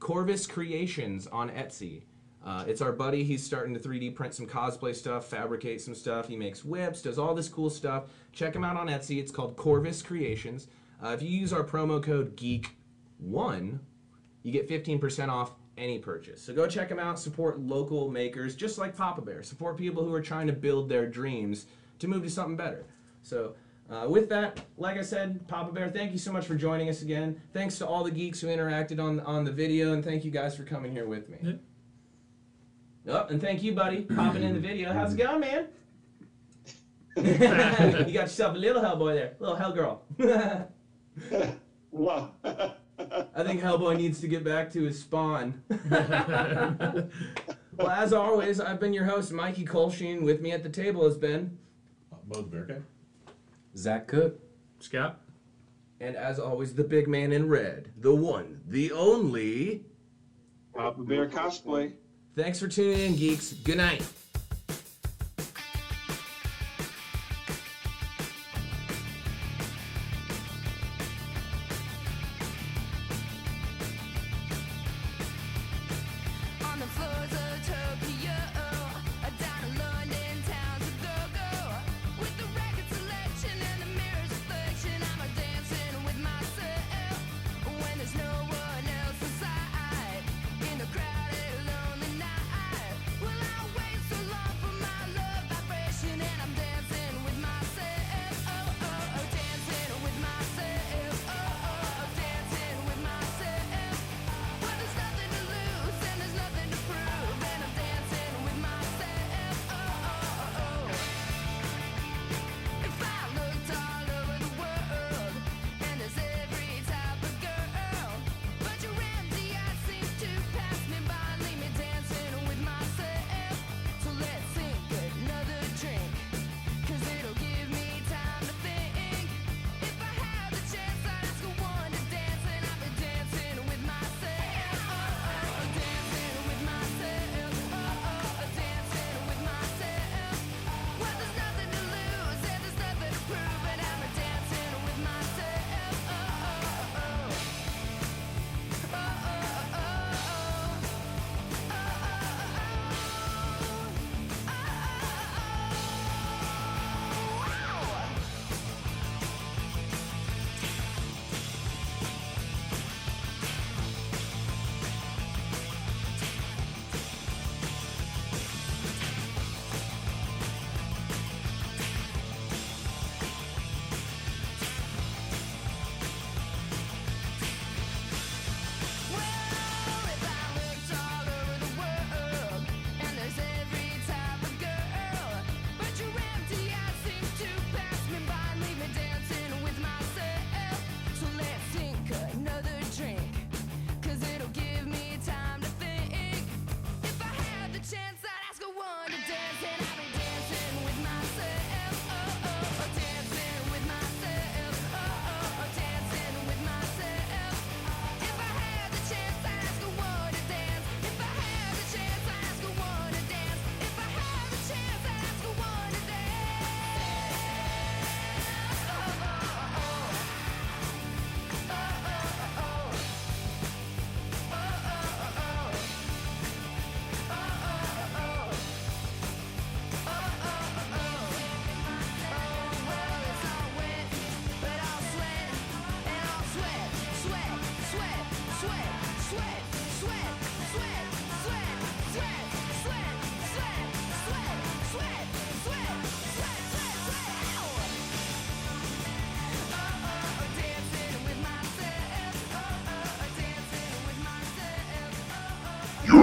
[0.00, 2.02] Corvus Creations on Etsy.
[2.44, 3.22] Uh, it's our buddy.
[3.22, 6.26] He's starting to 3D print some cosplay stuff, fabricate some stuff.
[6.26, 8.06] He makes whips, does all this cool stuff.
[8.32, 9.20] Check him out on Etsy.
[9.20, 10.66] It's called Corvus Creations.
[11.00, 13.78] Uh, if you use our promo code GEEK1,
[14.42, 16.42] you get 15% off any purchase.
[16.42, 19.44] So go check them out, support local makers, just like Papa Bear.
[19.44, 21.66] Support people who are trying to build their dreams
[22.00, 22.86] to move to something better.
[23.22, 23.54] So
[23.92, 27.02] uh, with that, like I said, Papa Bear, thank you so much for joining us
[27.02, 27.40] again.
[27.52, 30.56] Thanks to all the geeks who interacted on on the video, and thank you guys
[30.56, 31.38] for coming here with me.
[31.42, 31.60] Yep.
[33.08, 34.92] Oh, and thank you, buddy, popping in the video.
[34.92, 35.66] How's it going, man?
[37.16, 40.68] you got yourself a little Hellboy there, little Hellgirl.
[41.92, 42.30] Wow.
[42.44, 45.62] I think Hellboy needs to get back to his spawn.
[45.90, 47.10] well,
[47.90, 50.22] as always, I've been your host, Mikey Kolsheen.
[50.22, 51.58] With me at the table has been,
[52.26, 52.76] Both Bear Guy?
[53.76, 54.38] Zach Cook.
[54.80, 55.20] Scott.
[56.00, 59.84] and as always, the big man in red, the one, the only.
[60.74, 61.92] Papa Bear cosplay.
[62.34, 63.52] Thanks for tuning in, geeks.
[63.52, 64.02] Good night.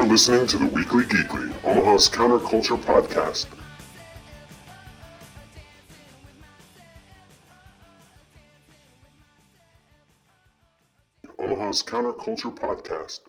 [0.10, 3.46] listening to the Weekly Geekly, Omaha's counterculture podcast.
[11.38, 13.20] Omaha's counterculture podcast.